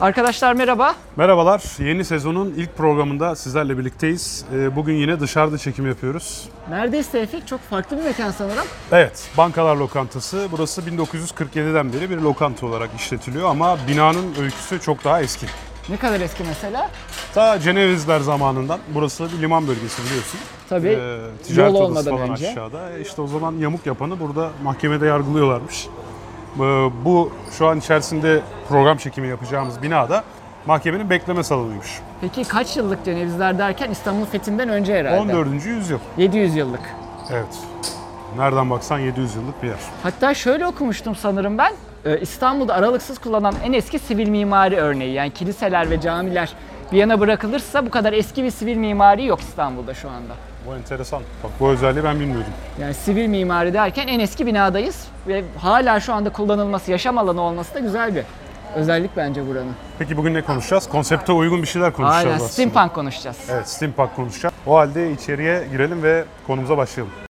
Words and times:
Arkadaşlar 0.00 0.52
merhaba. 0.52 0.94
Merhabalar. 1.16 1.62
Yeni 1.78 2.04
sezonun 2.04 2.54
ilk 2.56 2.76
programında 2.76 3.36
sizlerle 3.36 3.78
birlikteyiz. 3.78 4.44
Ee, 4.54 4.76
Bugün 4.76 4.94
yine 4.94 5.20
dışarıda 5.20 5.58
çekim 5.58 5.86
yapıyoruz. 5.86 6.48
Neredeyiz 6.70 7.08
Tevfik? 7.10 7.46
Çok 7.46 7.60
farklı 7.60 7.96
bir 7.98 8.02
mekan 8.02 8.30
sanırım. 8.30 8.64
Evet, 8.92 9.30
Bankalar 9.36 9.76
Lokantası. 9.76 10.48
Burası 10.52 10.82
1947'den 10.82 11.92
beri 11.92 12.10
bir 12.10 12.16
lokanta 12.16 12.66
olarak 12.66 12.90
işletiliyor 12.98 13.50
ama 13.50 13.76
binanın 13.88 14.34
öyküsü 14.40 14.80
çok 14.80 15.04
daha 15.04 15.20
eski. 15.22 15.46
Ne 15.88 15.96
kadar 15.96 16.20
eski 16.20 16.44
mesela? 16.48 16.90
Ta 17.34 17.60
Cenevizler 17.60 18.20
zamanından. 18.20 18.78
Burası 18.94 19.28
bir 19.36 19.42
liman 19.42 19.68
bölgesi 19.68 20.02
biliyorsun. 20.04 20.40
Tabii 20.68 20.88
Ee, 20.88 21.18
ticaret 21.46 21.72
yol 21.74 21.80
odası 21.80 21.84
olmadan 22.10 22.16
falan 22.16 22.30
önce. 22.30 22.50
aşağıda. 22.50 22.92
E 22.92 23.00
İşte 23.00 23.22
o 23.22 23.26
zaman 23.26 23.54
yamuk 23.58 23.86
yapanı 23.86 24.20
burada 24.20 24.50
mahkemede 24.62 25.06
yargılıyorlarmış. 25.06 25.86
Ee, 26.56 26.90
Bu 27.04 27.32
şu 27.58 27.66
an 27.66 27.78
içerisinde 27.78 28.40
program 28.68 28.96
çekimi 28.96 29.28
yapacağımız 29.28 29.82
binada 29.82 30.24
mahkemenin 30.66 31.10
bekleme 31.10 31.42
salonuymuş. 31.44 32.00
Peki 32.20 32.44
kaç 32.44 32.76
yıllık 32.76 33.04
Cenevizler 33.04 33.58
derken 33.58 33.90
İstanbul 33.90 34.24
Fethi'nden 34.24 34.68
önce 34.68 34.94
herhalde. 34.98 35.36
14. 35.36 35.66
yüzyıl. 35.66 35.98
700 36.16 36.56
yıllık. 36.56 36.80
Evet. 37.32 37.58
Nereden 38.38 38.70
baksan 38.70 38.98
700 38.98 39.34
yıllık 39.34 39.62
bir 39.62 39.68
yer. 39.68 39.76
Hatta 40.02 40.34
şöyle 40.34 40.66
okumuştum 40.66 41.14
sanırım 41.16 41.58
ben. 41.58 41.72
Ee, 42.04 42.18
İstanbul'da 42.20 42.74
aralıksız 42.74 43.18
kullanılan 43.18 43.54
en 43.64 43.72
eski 43.72 43.98
sivil 43.98 44.28
mimari 44.28 44.76
örneği. 44.76 45.12
Yani 45.12 45.30
kiliseler 45.30 45.90
ve 45.90 46.00
camiler 46.00 46.52
bir 46.92 46.96
yana 46.96 47.20
bırakılırsa 47.20 47.86
bu 47.86 47.90
kadar 47.90 48.12
eski 48.12 48.44
bir 48.44 48.50
sivil 48.50 48.76
mimari 48.76 49.26
yok 49.26 49.40
İstanbul'da 49.40 49.94
şu 49.94 50.08
anda. 50.10 50.32
Bu 50.66 50.74
enteresan. 50.76 51.22
Bak 51.44 51.50
bu 51.60 51.68
özelliği 51.68 52.04
ben 52.04 52.20
bilmiyordum. 52.20 52.52
Yani 52.80 52.94
sivil 52.94 53.26
mimari 53.26 53.74
derken 53.74 54.08
en 54.08 54.20
eski 54.20 54.46
binadayız 54.46 55.08
ve 55.28 55.44
hala 55.58 56.00
şu 56.00 56.12
anda 56.14 56.30
kullanılması, 56.30 56.90
yaşam 56.90 57.18
alanı 57.18 57.40
olması 57.40 57.74
da 57.74 57.78
güzel 57.78 58.14
bir 58.14 58.22
özellik 58.74 59.16
bence 59.16 59.46
buranın. 59.48 59.74
Peki 59.98 60.16
bugün 60.16 60.34
ne 60.34 60.42
konuşacağız? 60.42 60.88
Konsepte 60.88 61.32
uygun 61.32 61.62
bir 61.62 61.66
şeyler 61.66 61.92
konuşacağız 61.92 62.24
Aynen 62.26 62.36
aslında. 62.36 62.48
steampunk 62.50 62.94
konuşacağız. 62.94 63.36
Evet, 63.50 63.68
steampunk 63.68 64.16
konuşacağız. 64.16 64.54
O 64.66 64.76
halde 64.76 65.12
içeriye 65.12 65.66
girelim 65.72 66.02
ve 66.02 66.24
konumuza 66.46 66.76
başlayalım. 66.76 67.25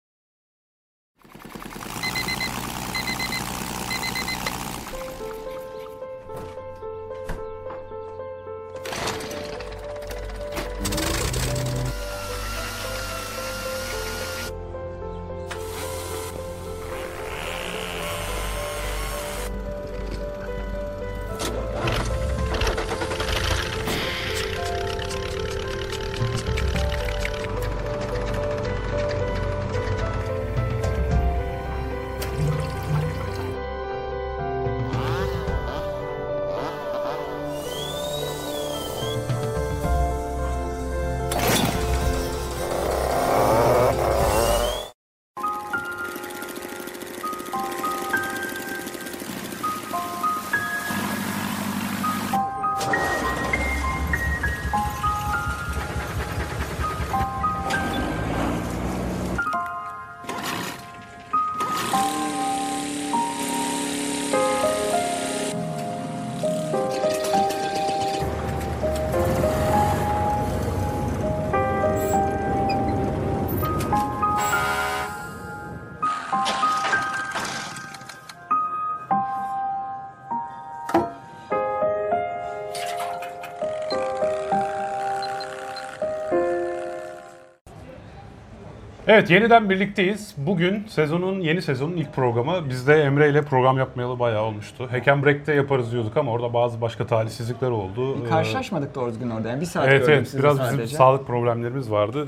Evet, 89.13 89.29
yeniden 89.29 89.69
birlikteyiz. 89.69 90.33
Bugün 90.37 90.83
sezonun, 90.87 91.39
yeni 91.39 91.61
sezonun 91.61 91.97
ilk 91.97 92.13
programı. 92.13 92.69
Biz 92.69 92.87
de 92.87 93.03
Emre 93.03 93.29
ile 93.29 93.41
program 93.41 93.77
yapmayalı 93.77 94.19
bayağı 94.19 94.43
olmuştu. 94.43 94.87
Hack 94.91 95.07
and 95.07 95.25
Break'te 95.25 95.53
yaparız 95.53 95.91
diyorduk 95.91 96.17
ama 96.17 96.31
orada 96.31 96.53
bazı 96.53 96.81
başka 96.81 97.07
talihsizlikler 97.07 97.69
oldu. 97.69 98.25
Ee, 98.25 98.29
Karşılaşmadık 98.29 98.95
doğru 98.95 99.09
düzgün 99.09 99.29
orada. 99.29 99.49
Yani 99.49 99.61
bir 99.61 99.65
saat 99.65 99.87
Evet 99.87 99.99
gördüm 99.99 100.13
evet 100.13 100.27
sizi 100.27 100.39
biraz 100.43 100.57
sadece. 100.57 100.83
bizim 100.83 100.97
sağlık 100.97 101.27
problemlerimiz 101.27 101.91
vardı. 101.91 102.27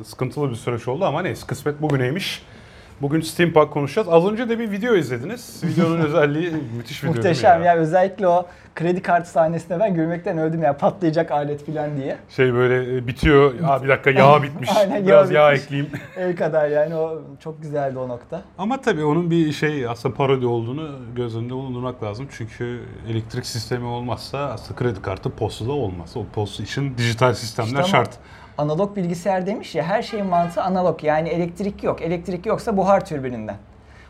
Ee, 0.00 0.04
sıkıntılı 0.04 0.50
bir 0.50 0.54
süreç 0.54 0.88
oldu 0.88 1.04
ama 1.04 1.22
neyse 1.22 1.46
kısmet 1.46 1.82
bugüneymiş. 1.82 2.42
Bugün 3.02 3.20
Steampunk 3.20 3.70
konuşacağız. 3.70 4.08
Az 4.10 4.26
önce 4.26 4.48
de 4.48 4.58
bir 4.58 4.70
video 4.70 4.94
izlediniz. 4.94 5.60
Videonun 5.64 5.98
özelliği 6.06 6.52
müthiş 6.76 7.04
video 7.04 7.14
Muhteşem 7.14 7.62
ya? 7.62 7.66
ya 7.74 7.76
özellikle 7.80 8.28
o 8.28 8.46
kredi 8.74 9.02
kartı 9.02 9.30
sahnesinde 9.30 9.80
ben 9.80 9.94
gülmekten 9.94 10.38
öldüm 10.38 10.62
ya 10.62 10.76
patlayacak 10.76 11.30
alet 11.30 11.66
falan 11.66 11.96
diye. 11.96 12.16
Şey 12.28 12.54
böyle 12.54 12.96
e, 12.96 13.06
bitiyor. 13.06 13.54
Aa 13.64 13.82
bir 13.82 13.88
dakika 13.88 14.10
yağ 14.10 14.42
bitmiş. 14.42 14.70
Aynen, 14.76 15.06
Biraz 15.06 15.30
yağ 15.30 15.40
yağ 15.40 15.52
bitmiş. 15.52 15.64
ekleyeyim. 15.64 15.90
El 16.16 16.36
kadar 16.36 16.68
yani 16.68 16.94
o 16.94 17.22
çok 17.40 17.62
güzeldi 17.62 17.98
o 17.98 18.08
nokta. 18.08 18.42
Ama 18.58 18.80
tabii 18.80 19.04
onun 19.04 19.30
bir 19.30 19.52
şey 19.52 19.86
aslında 19.86 20.14
parodi 20.14 20.46
olduğunu 20.46 20.90
göz 21.16 21.36
önünde 21.36 21.52
bulundurmak 21.54 22.02
lazım. 22.02 22.28
Çünkü 22.30 22.80
elektrik 23.10 23.46
sistemi 23.46 23.84
olmazsa 23.86 24.38
aslında 24.38 24.78
kredi 24.78 25.02
kartı 25.02 25.30
postu 25.30 25.68
da 25.68 25.72
olmaz. 25.72 26.16
O 26.16 26.24
post 26.34 26.60
için 26.60 26.98
dijital 26.98 27.34
sistemler 27.34 27.68
İşte 27.68 27.78
ama 27.78 27.88
şart. 27.88 28.10
Analog 28.58 28.96
bilgisayar 28.96 29.46
demiş 29.46 29.74
ya 29.74 29.84
her 29.84 30.02
şeyin 30.02 30.26
mantığı 30.26 30.62
analog 30.62 31.04
yani 31.04 31.28
elektrik 31.28 31.84
yok. 31.84 32.02
Elektrik 32.02 32.46
yoksa 32.46 32.76
buhar 32.76 33.04
türbininden. 33.04 33.56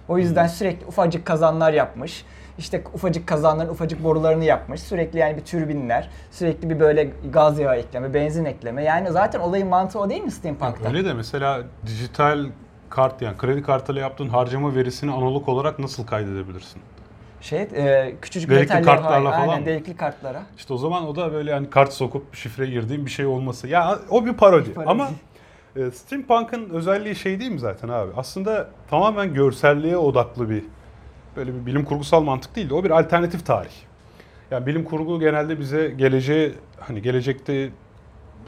O 0.08 0.18
yüzden 0.18 0.46
sürekli 0.46 0.86
ufacık 0.86 1.26
kazanlar 1.26 1.72
yapmış. 1.72 2.24
İşte 2.58 2.84
ufacık 2.94 3.26
kazanların 3.26 3.68
ufacık 3.68 4.04
borularını 4.04 4.44
yapmış. 4.44 4.82
Sürekli 4.82 5.18
yani 5.18 5.36
bir 5.36 5.44
türbinler, 5.44 6.08
sürekli 6.30 6.70
bir 6.70 6.80
böyle 6.80 7.10
gaz 7.32 7.58
yağı 7.58 7.76
ekleme, 7.76 8.14
benzin 8.14 8.44
ekleme. 8.44 8.84
Yani 8.84 9.10
zaten 9.12 9.40
olayın 9.40 9.68
mantığı 9.68 10.00
o 10.00 10.10
değil 10.10 10.22
mi 10.22 10.30
steampunk'ta? 10.30 10.88
Öyle 10.88 11.04
de 11.04 11.14
mesela 11.14 11.62
dijital 11.86 12.46
kart 12.90 13.22
yani 13.22 13.36
kredi 13.36 13.62
kartıyla 13.62 14.00
yaptığın 14.00 14.28
harcama 14.28 14.74
verisini 14.74 15.12
analog 15.12 15.48
olarak 15.48 15.78
nasıl 15.78 16.06
kaydedebilirsin? 16.06 16.82
Şey, 17.40 17.60
e, 17.60 18.14
küçücük 18.22 18.50
Delikli 18.50 18.82
kartlarla 18.82 19.30
falan 19.30 19.48
Aynen 19.48 19.66
delikli 19.66 19.96
kartlara. 19.96 20.42
İşte 20.56 20.74
o 20.74 20.76
zaman 20.76 21.06
o 21.06 21.16
da 21.16 21.32
böyle 21.32 21.50
yani 21.50 21.70
kart 21.70 21.92
sokup 21.92 22.34
şifre 22.34 22.66
girdiğim 22.66 23.06
bir 23.06 23.10
şey 23.10 23.26
olması. 23.26 23.68
Ya 23.68 23.98
o 24.10 24.26
bir 24.26 24.32
parodi. 24.32 24.72
parodi. 24.72 24.90
Ama 24.90 25.10
e, 25.76 25.90
steampunk'ın 25.90 26.70
özelliği 26.70 27.16
şey 27.16 27.40
değil 27.40 27.50
mi 27.50 27.60
zaten 27.60 27.88
abi? 27.88 28.10
Aslında 28.16 28.68
tamamen 28.90 29.34
görselliğe 29.34 29.96
odaklı 29.96 30.50
bir 30.50 30.64
böyle 31.36 31.54
bir 31.54 31.66
bilim 31.66 31.84
kurgusal 31.84 32.22
mantık 32.22 32.56
değil 32.56 32.70
de 32.70 32.74
o 32.74 32.84
bir 32.84 32.90
alternatif 32.90 33.46
tarih. 33.46 33.74
Yani 34.50 34.66
bilim 34.66 34.84
kurgu 34.84 35.20
genelde 35.20 35.60
bize 35.60 35.88
geleceğe 35.88 36.52
hani 36.80 37.02
gelecekte 37.02 37.70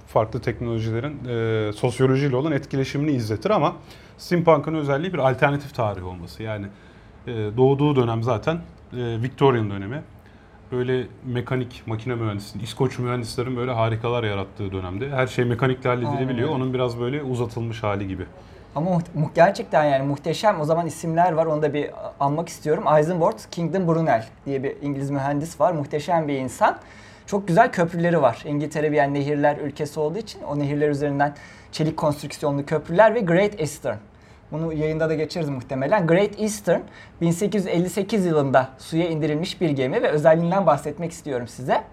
farklı 0.06 0.40
teknolojilerin 0.40 1.24
e, 1.28 1.72
sosyolojiyle 1.72 2.36
olan 2.36 2.52
etkileşimini 2.52 3.10
izletir 3.10 3.50
ama 3.50 3.76
steampunk'ın 4.18 4.74
özelliği 4.74 5.12
bir 5.12 5.18
alternatif 5.18 5.74
tarih 5.74 6.06
olması. 6.06 6.42
Yani 6.42 6.66
doğduğu 7.26 7.96
dönem 7.96 8.22
zaten 8.22 8.54
e, 8.56 8.58
Victorian 9.22 9.70
dönemi. 9.70 10.02
Böyle 10.72 11.06
mekanik, 11.26 11.82
makine 11.86 12.14
mühendisliği, 12.14 12.64
İskoç 12.64 12.98
mühendislerin 12.98 13.56
böyle 13.56 13.72
harikalar 13.72 14.24
yarattığı 14.24 14.72
dönemde. 14.72 15.10
Her 15.10 15.26
şey 15.26 15.44
mekanikle 15.44 15.88
halledilebiliyor. 15.90 16.48
Aynen. 16.48 16.60
Onun 16.60 16.74
biraz 16.74 17.00
böyle 17.00 17.22
uzatılmış 17.22 17.82
hali 17.82 18.08
gibi. 18.08 18.26
Ama 18.74 18.90
mu- 18.90 19.30
gerçekten 19.34 19.84
yani 19.84 20.06
muhteşem 20.06 20.60
o 20.60 20.64
zaman 20.64 20.86
isimler 20.86 21.32
var 21.32 21.46
onu 21.46 21.62
da 21.62 21.74
bir 21.74 21.90
anmak 22.20 22.48
istiyorum. 22.48 22.84
Eisenborg 22.98 23.34
Kingdom 23.50 23.88
Brunel 23.88 24.26
diye 24.46 24.62
bir 24.62 24.76
İngiliz 24.82 25.10
mühendis 25.10 25.60
var. 25.60 25.72
Muhteşem 25.72 26.28
bir 26.28 26.34
insan. 26.38 26.76
Çok 27.26 27.48
güzel 27.48 27.72
köprüleri 27.72 28.22
var. 28.22 28.42
İngiltere 28.46 28.92
bir 28.92 28.96
yani 28.96 29.14
nehirler 29.14 29.56
ülkesi 29.56 30.00
olduğu 30.00 30.18
için 30.18 30.42
o 30.42 30.58
nehirler 30.58 30.88
üzerinden 30.90 31.34
çelik 31.72 31.96
konstrüksiyonlu 31.96 32.66
köprüler 32.66 33.14
ve 33.14 33.20
Great 33.20 33.60
Eastern. 33.60 33.96
Bunu 34.52 34.72
yayında 34.72 35.08
da 35.08 35.14
geçeriz 35.14 35.48
muhtemelen. 35.48 36.06
Great 36.06 36.40
Eastern 36.40 36.80
1858 37.20 38.26
yılında 38.26 38.68
suya 38.78 39.08
indirilmiş 39.08 39.60
bir 39.60 39.70
gemi 39.70 40.02
ve 40.02 40.08
özelliğinden 40.08 40.66
bahsetmek 40.66 41.12
istiyorum 41.12 41.48
size. 41.48 41.84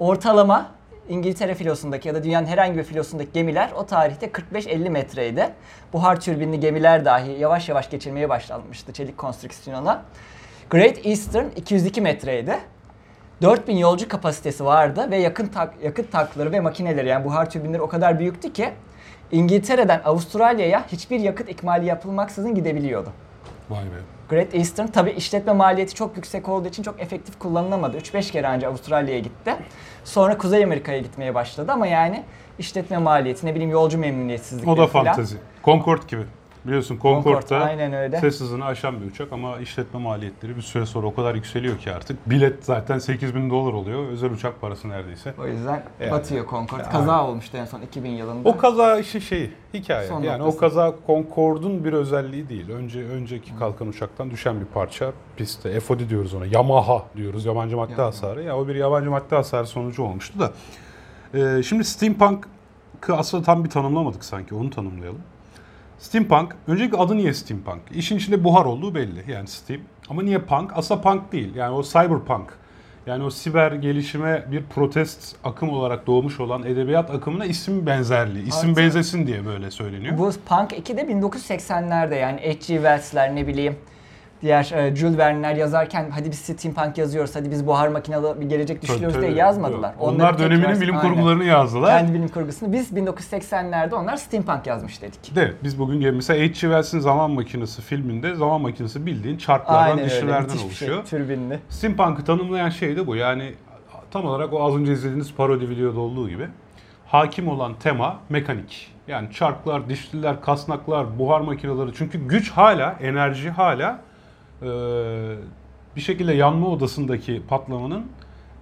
Ortalama 0.00 0.70
İngiltere 1.08 1.54
filosundaki 1.54 2.08
ya 2.08 2.14
da 2.14 2.24
dünyanın 2.24 2.46
herhangi 2.46 2.78
bir 2.78 2.84
filosundaki 2.84 3.32
gemiler 3.32 3.70
o 3.76 3.86
tarihte 3.86 4.26
45-50 4.26 4.90
metreydi. 4.90 5.48
Buhar 5.92 6.20
türbinli 6.20 6.60
gemiler 6.60 7.04
dahi 7.04 7.30
yavaş 7.32 7.68
yavaş 7.68 7.90
geçirmeye 7.90 8.28
başlanmıştı 8.28 8.92
çelik 8.92 9.18
konstrüksiyona. 9.18 10.02
Great 10.70 11.06
Eastern 11.06 11.46
202 11.56 12.00
metreydi. 12.00 12.58
4000 13.42 13.76
yolcu 13.76 14.08
kapasitesi 14.08 14.64
vardı 14.64 15.10
ve 15.10 15.16
yakın 15.16 15.46
tak, 15.46 15.74
yakıt 15.82 16.12
tankları 16.12 16.52
ve 16.52 16.60
makineleri 16.60 17.08
yani 17.08 17.24
buhar 17.24 17.50
türbinleri 17.50 17.82
o 17.82 17.88
kadar 17.88 18.18
büyüktü 18.18 18.52
ki 18.52 18.72
İngiltere'den 19.32 20.00
Avustralya'ya 20.04 20.84
hiçbir 20.92 21.20
yakıt 21.20 21.48
ikmali 21.48 21.86
yapılmaksızın 21.86 22.54
gidebiliyordu. 22.54 23.08
Vay 23.70 23.84
be. 23.84 23.88
Great 24.30 24.54
Eastern 24.54 24.86
tabi 24.86 25.10
işletme 25.10 25.52
maliyeti 25.52 25.94
çok 25.94 26.16
yüksek 26.16 26.48
olduğu 26.48 26.68
için 26.68 26.82
çok 26.82 27.00
efektif 27.00 27.38
kullanılamadı. 27.38 27.96
3-5 27.98 28.32
kere 28.32 28.46
önce 28.46 28.66
Avustralya'ya 28.66 29.20
gitti. 29.20 29.54
Sonra 30.04 30.38
Kuzey 30.38 30.64
Amerika'ya 30.64 30.98
gitmeye 30.98 31.34
başladı 31.34 31.72
ama 31.72 31.86
yani 31.86 32.22
işletme 32.58 32.98
maliyeti 32.98 33.46
ne 33.46 33.54
bileyim 33.54 33.70
yolcu 33.70 33.98
memnuniyetsizlikleri 33.98 34.70
O 34.70 34.76
da 34.76 34.86
falan. 34.86 35.04
fantezi. 35.04 35.36
Concorde 35.64 36.02
gibi. 36.08 36.22
Biliyorsun 36.66 36.98
Concorde'da 37.02 37.40
Concorde, 37.40 37.64
aynen 37.64 37.92
öyle. 37.92 38.20
ses 38.20 38.40
hızını 38.40 38.64
aşan 38.64 39.00
bir 39.00 39.06
uçak 39.06 39.32
ama 39.32 39.58
işletme 39.58 40.00
maliyetleri 40.00 40.56
bir 40.56 40.62
süre 40.62 40.86
sonra 40.86 41.06
o 41.06 41.14
kadar 41.14 41.34
yükseliyor 41.34 41.78
ki 41.78 41.92
artık. 41.92 42.30
Bilet 42.30 42.64
zaten 42.64 42.98
8 42.98 43.34
bin 43.34 43.50
dolar 43.50 43.72
oluyor. 43.72 44.08
Özel 44.08 44.30
uçak 44.30 44.60
parası 44.60 44.88
neredeyse. 44.88 45.34
O 45.42 45.46
yüzden 45.46 45.82
Yani. 46.00 46.10
batıyor 46.10 46.48
Concorde. 46.50 46.82
Yani. 46.82 46.92
Kaza 46.92 47.26
olmuştu 47.28 47.56
en 47.56 47.64
son 47.64 47.80
2000 47.80 48.10
yılında. 48.10 48.48
O 48.48 48.56
kaza 48.56 48.98
işi 48.98 49.20
şeyi, 49.20 49.50
hikaye. 49.74 50.08
Son 50.08 50.22
yani 50.22 50.38
noktası. 50.38 50.56
o 50.56 50.60
kaza 50.60 50.94
Concorde'un 51.06 51.84
bir 51.84 51.92
özelliği 51.92 52.48
değil. 52.48 52.70
Önce 52.70 53.00
önceki 53.04 53.56
kalkan 53.58 53.88
uçaktan 53.88 54.30
düşen 54.30 54.60
bir 54.60 54.66
parça 54.66 55.12
pistte. 55.36 55.80
FOD 55.80 56.08
diyoruz 56.08 56.34
ona. 56.34 56.46
Yamaha 56.46 57.02
diyoruz. 57.16 57.44
Yabancı 57.44 57.76
madde 57.76 57.92
Yamaha. 57.92 58.06
hasarı. 58.08 58.42
Ya 58.42 58.58
o 58.58 58.68
bir 58.68 58.74
yabancı 58.74 59.10
madde 59.10 59.36
hasarı 59.36 59.66
sonucu 59.66 60.02
olmuştu 60.02 60.38
da. 60.40 60.52
Ee, 61.34 61.62
şimdi 61.62 61.84
steampunk'ı 61.84 63.14
aslında 63.16 63.44
tam 63.44 63.64
bir 63.64 63.70
tanımlamadık 63.70 64.24
sanki. 64.24 64.54
Onu 64.54 64.70
tanımlayalım. 64.70 65.20
Steampunk, 65.98 66.56
öncelikle 66.66 66.98
adı 66.98 67.16
niye 67.16 67.34
steampunk? 67.34 67.80
İşin 67.94 68.16
içinde 68.16 68.44
buhar 68.44 68.64
olduğu 68.64 68.94
belli. 68.94 69.24
Yani 69.32 69.48
steam. 69.48 69.80
Ama 70.10 70.22
niye 70.22 70.38
punk? 70.38 70.72
Aslında 70.76 71.00
punk 71.00 71.32
değil. 71.32 71.54
Yani 71.54 71.74
o 71.74 71.82
cyberpunk. 71.82 72.52
Yani 73.06 73.24
o 73.24 73.30
siber 73.30 73.72
gelişime 73.72 74.44
bir 74.50 74.62
protest 74.62 75.36
akım 75.44 75.70
olarak 75.70 76.06
doğmuş 76.06 76.40
olan 76.40 76.62
edebiyat 76.62 77.10
akımına 77.10 77.44
isim 77.44 77.86
benzerliği. 77.86 78.46
isim 78.46 78.68
Evet. 78.68 78.78
benzesin 78.78 79.26
diye 79.26 79.46
böyle 79.46 79.70
söyleniyor. 79.70 80.18
Bu 80.18 80.30
Punk 80.48 80.72
2 80.78 80.96
de 80.96 81.02
1980'lerde 81.02 82.14
yani 82.14 82.40
H.G. 82.40 82.58
Wells'ler 82.58 83.36
ne 83.36 83.46
bileyim 83.46 83.76
diğer 84.44 84.72
e, 84.72 84.96
Jules 84.96 85.18
Verne'ler 85.18 85.54
yazarken 85.56 86.10
hadi 86.10 86.30
biz 86.30 86.38
steampunk 86.38 86.98
yazıyoruz, 86.98 87.36
hadi 87.36 87.50
biz 87.50 87.66
buhar 87.66 87.88
makinalı 87.88 88.40
bir 88.40 88.46
gelecek 88.46 88.82
düşünüyoruz 88.82 89.20
diye 89.20 89.30
yazmadılar. 89.32 89.94
Onlar 90.00 90.14
Onları 90.14 90.38
döneminin 90.38 90.62
tekrar- 90.62 90.80
bilim 90.80 90.96
Aynen. 90.96 91.08
kurgularını 91.14 91.44
yazdılar. 91.44 91.98
Kendi 91.98 92.14
bilim 92.14 92.28
kurgusunu. 92.28 92.72
Biz 92.72 92.92
1980'lerde 92.92 93.94
onlar 93.94 94.16
steampunk 94.16 94.66
yazmış 94.66 95.02
dedik. 95.02 95.36
De 95.36 95.52
biz 95.62 95.78
bugün 95.78 96.14
mesela 96.14 96.40
H.G. 96.40 96.54
Wells'in 96.54 96.98
Zaman 97.00 97.30
Makinesi 97.30 97.82
filminde 97.82 98.34
zaman 98.34 98.60
makinesi 98.60 99.06
bildiğin 99.06 99.36
çarklardan, 99.36 99.82
Aynen 99.82 100.10
öyle. 100.10 100.44
bir 100.44 100.50
şey. 100.50 100.64
oluşuyor. 100.64 101.04
Türbinli. 101.04 101.58
Steampunk'ı 101.68 102.24
tanımlayan 102.24 102.68
şey 102.70 102.96
de 102.96 103.06
bu. 103.06 103.16
Yani 103.16 103.54
tam 104.10 104.24
olarak 104.24 104.52
o 104.52 104.64
az 104.66 104.76
önce 104.76 104.92
izlediğiniz 104.92 105.34
parodi 105.34 105.68
videoda 105.68 106.00
olduğu 106.00 106.28
gibi 106.28 106.48
hakim 107.06 107.48
olan 107.48 107.74
tema 107.74 108.16
mekanik. 108.28 108.90
Yani 109.08 109.32
çarklar, 109.32 109.88
dişliler, 109.88 110.40
kasnaklar, 110.40 111.18
buhar 111.18 111.40
makineleri. 111.40 111.90
Çünkü 111.94 112.28
güç 112.28 112.50
hala, 112.50 112.96
enerji 113.00 113.50
hala 113.50 114.00
bir 115.96 116.00
şekilde 116.00 116.32
yanma 116.32 116.66
odasındaki 116.68 117.42
patlamanın 117.48 118.06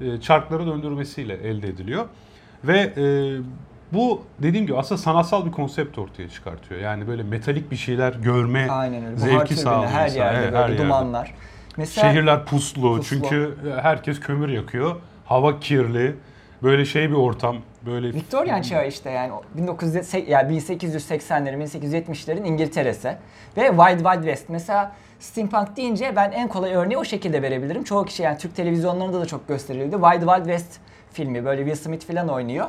e, 0.00 0.20
çarkları 0.20 0.66
döndürmesiyle 0.66 1.34
elde 1.34 1.68
ediliyor. 1.68 2.04
Ve 2.64 2.78
e, 2.96 3.04
bu 3.92 4.22
dediğim 4.42 4.66
gibi 4.66 4.76
aslında 4.76 4.98
sanatsal 4.98 5.46
bir 5.46 5.50
konsept 5.52 5.98
ortaya 5.98 6.28
çıkartıyor. 6.28 6.80
Yani 6.80 7.06
böyle 7.06 7.22
metalik 7.22 7.70
bir 7.70 7.76
şeyler 7.76 8.12
görme 8.12 8.68
Aynen 8.70 9.04
öyle. 9.04 9.16
Zevki 9.16 9.48
türbini 9.48 9.58
sağlıyor. 9.62 9.90
her 9.90 10.08
yerde 10.08 10.38
Evet, 10.38 10.52
böyle 10.52 10.64
her 10.64 10.68
yerde. 10.68 10.82
dumanlar. 10.84 11.34
Mesela 11.76 12.12
Şehirler 12.12 12.44
puslu, 12.44 12.96
Puslu. 12.96 13.02
çünkü 13.16 13.54
herkes 13.82 14.20
kömür 14.20 14.48
yakıyor. 14.48 14.96
Hava 15.24 15.60
kirli. 15.60 16.14
Böyle 16.62 16.84
şey 16.84 17.10
bir 17.10 17.14
ortam. 17.14 17.56
Böyle 17.86 18.12
Victorian 18.12 18.62
çağı 18.62 18.88
işte 18.88 19.10
yani 19.10 19.32
o 19.32 19.42
1900 19.56 20.14
yani 20.28 20.58
1880'lerin 20.58 21.62
1870'lerin 21.62 22.46
İngiltere'si 22.46 23.16
ve 23.56 23.68
Wild 23.68 23.98
Wild 23.98 24.22
West. 24.22 24.48
Mesela 24.48 24.92
steampunk 25.20 25.76
deyince 25.76 26.12
ben 26.16 26.30
en 26.30 26.48
kolay 26.48 26.74
örneği 26.74 26.98
o 26.98 27.04
şekilde 27.04 27.42
verebilirim. 27.42 27.84
Çoğu 27.84 28.04
kişi 28.04 28.22
yani 28.22 28.38
Türk 28.38 28.56
televizyonlarında 28.56 29.20
da 29.20 29.26
çok 29.26 29.48
gösterildi. 29.48 29.96
Wild 29.96 30.20
Wild 30.20 30.44
West 30.44 30.80
filmi 31.12 31.44
böyle 31.44 31.64
Will 31.64 31.84
Smith 31.84 32.06
falan 32.06 32.28
oynuyor. 32.28 32.66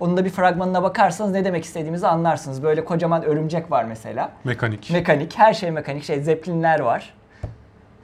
Onun 0.00 0.16
da 0.16 0.24
bir 0.24 0.30
fragmanına 0.30 0.82
bakarsanız 0.82 1.32
ne 1.32 1.44
demek 1.44 1.64
istediğimizi 1.64 2.06
anlarsınız. 2.06 2.62
Böyle 2.62 2.84
kocaman 2.84 3.24
örümcek 3.24 3.70
var 3.70 3.84
mesela. 3.84 4.32
mekanik. 4.44 4.90
Mekanik, 4.90 5.38
her 5.38 5.54
şey 5.54 5.70
mekanik. 5.70 6.04
Şey 6.04 6.20
Zeppelinler 6.20 6.80
var. 6.80 7.14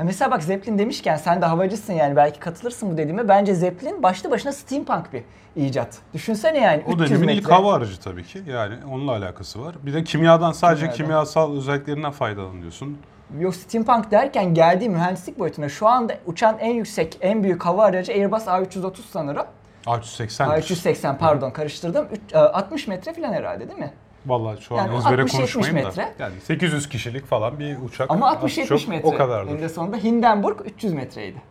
Ya 0.03 0.07
mesela 0.07 0.31
bak 0.31 0.43
Zeppelin 0.43 0.79
demişken 0.79 1.17
sen 1.17 1.43
de 1.43 1.47
havacısın 1.47 1.93
yani 1.93 2.17
belki 2.17 2.41
katılırsın 2.41 2.93
bu 2.93 2.97
dediğime. 2.97 3.29
Bence 3.29 3.55
Zeppelin 3.55 4.03
başlı 4.03 4.31
başına 4.31 4.53
steampunk 4.53 5.13
bir 5.13 5.23
icat. 5.57 5.99
Düşünsene 6.15 6.59
yani 6.59 6.83
o 6.87 6.93
300 6.93 6.99
dönemin 7.11 7.27
metre. 7.27 7.41
ilk 7.41 7.51
hava 7.51 7.75
aracı 7.75 8.01
tabii 8.01 8.25
ki. 8.25 8.43
Yani 8.47 8.75
onunla 8.91 9.13
alakası 9.13 9.65
var. 9.65 9.75
Bir 9.83 9.95
de 9.95 10.05
kimyadan 10.05 10.53
sadece 10.53 10.81
Kimyadan. 10.81 10.97
kimyasal 10.97 11.57
özelliklerinden 11.57 12.11
faydalanıyorsun. 12.11 12.99
Yok 13.39 13.55
steampunk 13.55 14.11
derken 14.11 14.55
geldiği 14.55 14.89
mühendislik 14.89 15.39
boyutuna 15.39 15.69
şu 15.69 15.89
anda 15.89 16.15
uçan 16.27 16.59
en 16.59 16.75
yüksek, 16.75 17.19
en 17.21 17.43
büyük 17.43 17.65
hava 17.65 17.85
aracı 17.85 18.13
Airbus 18.13 18.47
A330 18.47 18.97
sanırım. 19.11 19.47
A380. 19.87 20.59
A380 20.61 21.19
pardon 21.19 21.51
karıştırdım. 21.51 22.09
Üç- 22.13 22.35
e, 22.35 22.39
60 22.39 22.87
metre 22.87 23.13
falan 23.13 23.33
herhalde 23.33 23.69
değil 23.69 23.79
mi? 23.81 23.93
Vallahi 24.27 24.63
şu 24.63 24.75
an 24.79 24.79
Yani 24.87 24.97
ezbere 24.97 25.23
60-70 25.23 25.37
konuşmayayım 25.37 25.77
da. 25.79 25.83
metre. 25.85 26.13
Yani 26.19 26.35
800 26.41 26.89
kişilik 26.89 27.27
falan 27.27 27.59
bir 27.59 27.77
uçak. 27.85 28.11
Ama 28.11 28.31
Az 28.31 28.37
60-70 28.37 28.67
çok 28.67 28.89
metre. 28.89 29.09
O 29.09 29.17
kadardır. 29.17 29.51
Eninde 29.53 29.69
sonunda 29.69 29.97
Hindenburg 29.97 30.61
300 30.65 30.93
metreydi. 30.93 31.43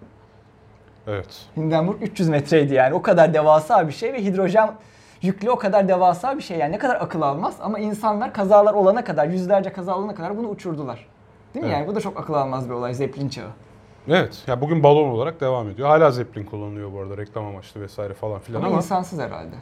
Evet. 1.07 1.45
Hindenburg 1.57 2.01
300 2.01 2.29
metreydi 2.29 2.73
yani. 2.73 2.93
O 2.93 3.01
kadar 3.01 3.33
devasa 3.33 3.87
bir 3.87 3.93
şey 3.93 4.13
ve 4.13 4.23
hidrojen 4.23 4.71
yüklü 5.21 5.49
o 5.49 5.55
kadar 5.55 5.87
devasa 5.87 6.37
bir 6.37 6.41
şey. 6.43 6.57
Yani 6.57 6.71
ne 6.71 6.77
kadar 6.77 6.95
akıl 6.95 7.21
almaz 7.21 7.55
ama 7.61 7.79
insanlar 7.79 8.33
kazalar 8.33 8.73
olana 8.73 9.03
kadar, 9.03 9.27
yüzlerce 9.27 9.73
kaza 9.73 9.97
olana 9.97 10.15
kadar 10.15 10.37
bunu 10.37 10.47
uçurdular. 10.47 11.07
Değil 11.53 11.65
mi 11.65 11.71
Evet. 11.71 11.79
yani? 11.79 11.87
Bu 11.87 11.95
da 11.95 12.01
çok 12.01 12.19
akıl 12.19 12.33
almaz 12.33 12.69
bir 12.69 12.73
olay 12.73 12.93
Zeppelin 12.93 13.29
çağı. 13.29 13.49
Evet. 14.07 14.43
Ya 14.47 14.61
bugün 14.61 14.83
balon 14.83 15.09
olarak 15.09 15.41
devam 15.41 15.69
ediyor. 15.69 15.87
Hala 15.87 16.11
Zeppelin 16.11 16.45
kullanılıyor 16.45 16.93
bu 16.93 16.99
arada 16.99 17.17
reklam 17.17 17.45
amaçlı 17.45 17.81
vesaire 17.81 18.13
falan 18.13 18.39
filan 18.39 18.59
Ama, 18.59 18.67
ama, 18.67 18.77
insansız 18.77 19.19
herhalde. 19.19 19.55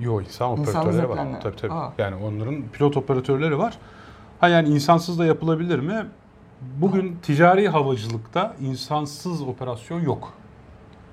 Yo 0.00 0.20
insan 0.20 0.50
operatörleri 0.50 1.08
var. 1.08 1.18
Tabii 1.42 1.56
tabii. 1.56 1.72
Aa. 1.72 1.92
Yani 1.98 2.16
onların 2.24 2.62
pilot 2.72 2.96
operatörleri 2.96 3.58
var. 3.58 3.78
Ha 4.40 4.48
yani 4.48 4.68
insansız 4.68 5.18
da 5.18 5.24
yapılabilir 5.24 5.78
mi? 5.78 6.06
Bugün 6.80 7.16
ticari 7.22 7.68
havacılıkta 7.68 8.56
insansız 8.60 9.42
operasyon 9.42 10.00
yok. 10.00 10.32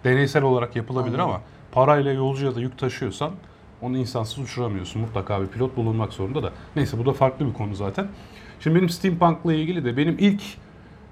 Deneysel 0.04 0.44
olarak 0.44 0.76
yapılabilir 0.76 1.20
Anladım. 1.20 1.30
ama 1.30 1.42
parayla 1.72 2.12
yolcu 2.12 2.46
ya 2.46 2.56
da 2.56 2.60
yük 2.60 2.78
taşıyorsan 2.78 3.32
onu 3.82 3.98
insansız 3.98 4.40
uçuramıyorsun. 4.40 5.02
Mutlaka 5.02 5.42
bir 5.42 5.48
pilot 5.48 5.78
bulunmak 5.78 6.14
zorunda 6.14 6.44
da. 6.44 6.52
Neyse 6.76 6.98
bu 6.98 7.06
da 7.06 7.14
farklı 7.14 7.48
bir 7.48 7.54
konu 7.54 7.76
zaten. 7.76 8.08
Şimdi 8.60 8.76
benim 8.76 8.90
steampunk'la 8.90 9.54
ilgili 9.54 9.86
de 9.86 9.98
benim 9.98 10.16
ilk 10.20 10.42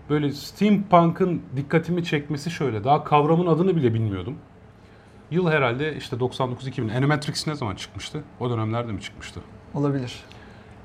böyle 0.10 0.32
steampunk'ın 0.32 1.42
dikkatimi 1.56 2.04
çekmesi 2.04 2.52
şöyle. 2.52 2.84
Daha 2.84 3.04
kavramın 3.04 3.48
adını 3.48 3.76
bile 3.76 3.94
bilmiyordum. 3.94 4.36
Yıl 5.32 5.48
herhalde 5.52 5.96
işte 5.96 6.16
99-2000. 6.16 6.98
Animatrix 6.98 7.48
ne 7.48 7.56
zaman 7.56 7.76
çıkmıştı? 7.76 8.24
O 8.40 8.50
dönemlerde 8.50 8.92
mi 8.92 9.02
çıkmıştı? 9.02 9.40
Olabilir. 9.74 10.24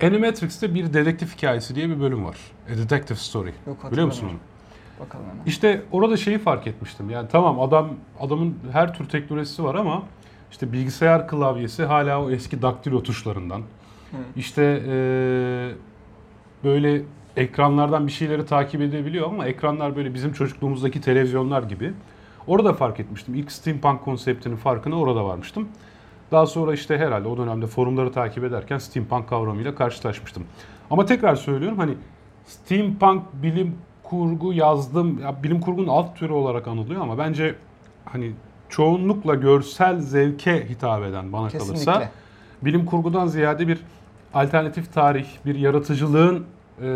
Animatrix'te 0.02 0.75
bir 0.75 0.92
dedektif 0.92 1.37
hikayesi 1.37 1.75
diye 1.75 1.88
bir 1.88 2.00
bölüm 2.00 2.25
var. 2.25 2.37
A 2.75 2.76
Detective 2.78 3.18
Story. 3.18 3.52
Yok, 3.66 3.92
Biliyor 3.92 4.06
musun 4.06 4.28
onu? 4.30 4.38
Bakalım 5.06 5.25
hemen. 5.30 5.44
İşte 5.46 5.82
orada 5.92 6.16
şeyi 6.16 6.38
fark 6.38 6.66
etmiştim. 6.66 7.11
Yani 7.11 7.28
tamam 7.32 7.61
adam 7.61 7.90
adamın 8.20 8.58
her 8.72 8.94
tür 8.94 9.04
teknolojisi 9.08 9.64
var 9.64 9.75
ama 9.75 10.02
işte 10.50 10.72
bilgisayar 10.72 11.28
klavyesi 11.28 11.84
hala 11.84 12.22
o 12.22 12.30
eski 12.30 12.62
daktilo 12.62 13.02
tuşlarından. 13.02 13.62
İşte 14.37 14.62
eee, 14.87 15.75
böyle 16.64 17.02
ekranlardan 17.37 18.06
bir 18.06 18.12
şeyleri 18.12 18.46
takip 18.46 18.80
edebiliyor 18.80 19.26
ama 19.26 19.46
ekranlar 19.46 19.96
böyle 19.96 20.14
bizim 20.14 20.32
çocukluğumuzdaki 20.32 21.00
televizyonlar 21.00 21.62
gibi. 21.62 21.92
Orada 22.46 22.72
fark 22.72 23.00
etmiştim. 23.00 23.34
İlk 23.34 23.52
steampunk 23.52 24.04
konseptinin 24.04 24.56
farkına 24.56 24.99
orada 24.99 25.25
varmıştım. 25.25 25.68
Daha 26.32 26.46
sonra 26.46 26.75
işte 26.75 26.99
herhalde 26.99 27.28
o 27.28 27.37
dönemde 27.37 27.66
forumları 27.66 28.12
takip 28.12 28.44
ederken 28.44 28.78
steampunk 28.78 29.28
kavramıyla 29.28 29.75
karşılaşmıştım. 29.75 30.44
Ama 30.90 31.06
tekrar 31.06 31.34
söylüyorum 31.34 31.78
hani 31.78 31.94
steampunk 32.46 33.22
bilim 33.42 33.75
kurgu 34.02 34.52
yazdım. 34.52 35.18
Ya 35.22 35.42
bilim 35.42 35.61
kurgunun 35.61 35.88
alt 35.88 36.16
türü 36.16 36.32
olarak 36.32 36.68
anılıyor 36.68 37.00
ama 37.00 37.18
bence 37.18 37.54
hani 38.04 38.32
çoğunlukla 38.68 39.34
görsel 39.34 40.00
zevke 40.00 40.68
hitap 40.68 41.04
eden 41.04 41.32
bana 41.32 41.49
kalırsa 41.49 41.72
Kesinlikle. 41.72 42.11
bilim 42.62 42.87
kurgudan 42.87 43.26
ziyade 43.26 43.68
bir 43.68 43.78
alternatif 44.34 44.94
tarih, 44.94 45.26
bir 45.46 45.54
yaratıcılığın 45.54 46.46
e, 46.82 46.88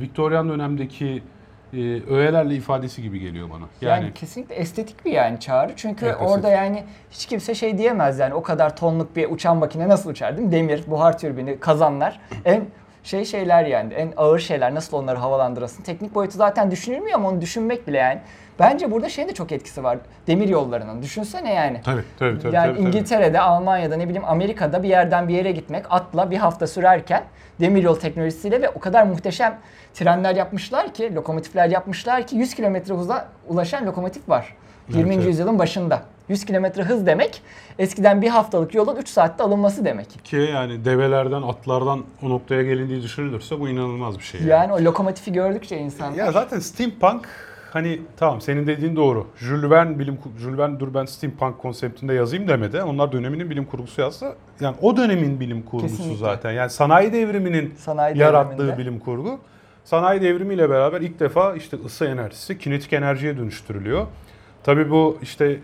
Viktoryan 0.00 0.48
dönemdeki 0.48 1.22
e, 1.72 2.02
öğelerle 2.14 2.54
ifadesi 2.54 3.02
gibi 3.02 3.20
geliyor 3.20 3.50
bana. 3.50 3.64
Yani, 3.80 4.02
Yani, 4.04 4.14
kesinlikle 4.14 4.54
estetik 4.54 5.04
bir 5.04 5.10
yani 5.12 5.40
çağrı. 5.40 5.72
Çünkü 5.76 6.06
Evet, 6.06 6.16
orada 6.20 6.36
estetik. 6.36 6.56
yani 6.56 6.84
hiç 7.10 7.26
kimse 7.26 7.54
şey 7.54 7.78
diyemez 7.78 8.18
yani 8.18 8.34
o 8.34 8.42
kadar 8.42 8.76
tonluk 8.76 9.16
bir 9.16 9.30
uçan 9.30 9.56
makine 9.56 9.88
nasıl 9.88 10.10
uçar 10.10 10.36
değil 10.36 10.46
mi? 10.48 10.52
Demir, 10.52 10.84
buhar 10.86 11.18
türbini, 11.18 11.60
kazanlar 11.60 12.20
en 12.44 12.64
şey 13.04 13.24
şeyler 13.24 13.64
yani 13.64 13.94
en 13.94 14.12
ağır 14.16 14.38
şeyler 14.38 14.74
nasıl 14.74 14.96
onları 14.96 15.18
havalandırasın. 15.18 15.82
Teknik 15.82 16.14
boyutu 16.14 16.36
zaten 16.38 16.70
düşünülmüyor 16.70 17.14
ama 17.18 17.28
onu 17.28 17.40
düşünmek 17.40 17.86
bile 17.88 17.98
yani 17.98 18.20
Bence 18.60 18.90
burada 18.90 19.08
şeyin 19.08 19.28
de 19.28 19.34
çok 19.34 19.52
etkisi 19.52 19.84
var. 19.84 19.98
Demir 20.26 20.48
yollarının. 20.48 21.02
Düşünsene 21.02 21.54
yani. 21.54 21.80
Tabii 21.84 22.02
tabii 22.18 22.38
tabii. 22.38 22.54
yani 22.54 22.66
tabii, 22.66 22.78
tabii. 22.78 22.88
İngiltere'de, 22.88 23.40
Almanya'da 23.40 23.96
ne 23.96 24.04
bileyim 24.04 24.24
Amerika'da 24.26 24.82
bir 24.82 24.88
yerden 24.88 25.28
bir 25.28 25.34
yere 25.34 25.52
gitmek 25.52 25.84
atla 25.90 26.30
bir 26.30 26.36
hafta 26.36 26.66
sürerken 26.66 27.24
demiryol 27.60 27.94
teknolojisiyle 27.94 28.62
ve 28.62 28.68
o 28.68 28.80
kadar 28.80 29.02
muhteşem 29.02 29.58
trenler 29.94 30.36
yapmışlar 30.36 30.94
ki, 30.94 31.14
lokomotifler 31.14 31.68
yapmışlar 31.68 32.26
ki 32.26 32.36
100 32.36 32.54
kilometre 32.54 32.94
hıza 32.94 33.28
ulaşan 33.48 33.86
lokomotif 33.86 34.28
var. 34.28 34.54
20. 34.88 35.14
evet. 35.14 35.26
yüzyılın 35.26 35.58
başında. 35.58 36.02
100 36.28 36.44
kilometre 36.44 36.82
hız 36.82 37.06
demek 37.06 37.42
eskiden 37.78 38.22
bir 38.22 38.28
haftalık 38.28 38.74
yolun 38.74 38.96
3 38.96 39.08
saatte 39.08 39.44
alınması 39.44 39.84
demek. 39.84 40.24
Ki 40.24 40.36
yani 40.36 40.84
develerden, 40.84 41.42
atlardan 41.42 42.04
o 42.22 42.30
noktaya 42.30 42.62
gelindiği 42.62 43.02
düşünülürse 43.02 43.60
bu 43.60 43.68
inanılmaz 43.68 44.18
bir 44.18 44.24
şey. 44.24 44.42
Yani 44.42 44.72
o 44.72 44.84
lokomotifi 44.84 45.32
gördükçe 45.32 45.78
insan 45.78 46.12
Ya 46.12 46.32
zaten 46.32 46.58
steampunk 46.58 47.28
hani 47.70 48.00
tamam 48.16 48.40
senin 48.40 48.66
dediğin 48.66 48.96
doğru. 48.96 49.26
Jules 49.36 49.70
Verne 49.70 49.98
bilim 49.98 50.18
Jules 50.38 50.58
Verne 50.58 50.80
dur 50.80 50.94
ben 50.94 51.04
steampunk 51.04 51.58
konseptinde 51.58 52.14
yazayım 52.14 52.48
demedi. 52.48 52.82
Onlar 52.82 53.12
döneminin 53.12 53.50
bilim 53.50 53.64
kurgusu 53.64 54.00
yazsa 54.00 54.34
yani 54.60 54.76
o 54.82 54.96
dönemin 54.96 55.40
bilim 55.40 55.62
kurgusu 55.62 55.96
Kesinlikle. 55.96 56.18
zaten. 56.18 56.50
Yani 56.52 56.70
sanayi 56.70 57.12
devriminin 57.12 57.74
Sanayi 57.76 58.18
yarattığı 58.18 58.58
devriminde. 58.58 58.78
bilim 58.78 58.98
kurgu. 58.98 59.38
Sanayi 59.84 60.20
devrimiyle 60.22 60.70
beraber 60.70 61.00
ilk 61.00 61.20
defa 61.20 61.54
işte 61.54 61.76
ısı 61.86 62.04
enerjisi 62.04 62.58
kinetik 62.58 62.92
enerjiye 62.92 63.36
dönüştürülüyor. 63.38 64.06
Tabii 64.62 64.90
bu 64.90 65.18
işte 65.22 65.58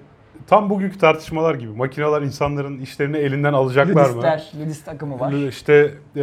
tam 0.46 0.70
bugünkü 0.70 0.98
tartışmalar 0.98 1.54
gibi 1.54 1.72
makineler 1.72 2.22
insanların 2.22 2.78
işlerini 2.78 3.16
elinden 3.16 3.52
alacaklar 3.52 3.92
mı? 4.10 4.16
Ludistler, 4.16 4.52
Ludist 4.60 4.88
akımı 4.88 5.20
var. 5.20 5.32
İşte 5.32 5.94
eee 6.16 6.22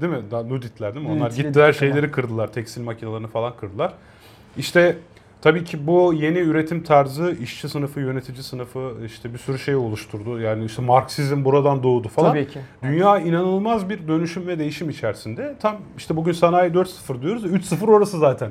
değil 0.00 0.12
mi? 0.12 0.22
Daha 0.30 0.42
Nuditler 0.42 0.94
değil 0.94 1.06
mi? 1.06 1.12
Onlar 1.12 1.26
Evet, 1.26 1.36
gittiler 1.36 1.68
Nudit 1.68 1.80
şeyleri 1.80 2.10
kırdılar. 2.10 2.52
Tekstil 2.52 2.82
makinelerini 2.82 3.26
falan 3.26 3.52
kırdılar. 3.60 3.92
İşte 4.58 4.96
tabii 5.42 5.64
ki 5.64 5.86
bu 5.86 6.14
yeni 6.14 6.38
üretim 6.38 6.82
tarzı 6.82 7.36
işçi 7.42 7.68
sınıfı, 7.68 8.00
yönetici 8.00 8.42
sınıfı 8.42 8.92
işte 9.06 9.32
bir 9.32 9.38
sürü 9.38 9.58
şey 9.58 9.76
oluşturdu. 9.76 10.40
Yani 10.40 10.64
işte 10.64 10.82
Marksizm 10.82 11.44
buradan 11.44 11.82
doğdu 11.82 12.08
falan. 12.08 12.30
Tabii 12.30 12.48
ki. 12.48 12.60
Dünya 12.82 13.18
inanılmaz 13.18 13.88
bir 13.88 14.08
dönüşüm 14.08 14.46
ve 14.46 14.58
değişim 14.58 14.90
içerisinde. 14.90 15.54
Tam 15.60 15.76
işte 15.96 16.16
bugün 16.16 16.32
sanayi 16.32 16.72
4.0 16.72 17.22
diyoruz. 17.22 17.44
3.0 17.44 17.90
orası 17.90 18.18
zaten. 18.18 18.50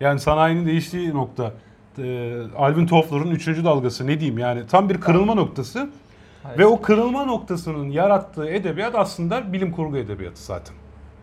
Yani 0.00 0.20
sanayinin 0.20 0.66
değiştiği 0.66 1.14
nokta. 1.14 1.52
Eee 1.98 2.36
Alvin 2.56 2.86
Toffler'ın 2.86 3.30
3. 3.30 3.46
dalgası 3.46 4.06
ne 4.06 4.20
diyeyim 4.20 4.38
yani 4.38 4.66
tam 4.66 4.88
bir 4.88 5.00
kırılma 5.00 5.34
noktası. 5.34 5.88
Evet. 6.48 6.58
Ve 6.58 6.66
o 6.66 6.82
kırılma 6.82 7.24
noktasının 7.24 7.90
yarattığı 7.90 8.48
edebiyat 8.48 8.94
aslında 8.94 9.52
bilim 9.52 9.72
kurgu 9.72 9.96
edebiyatı 9.96 10.42
zaten. 10.42 10.74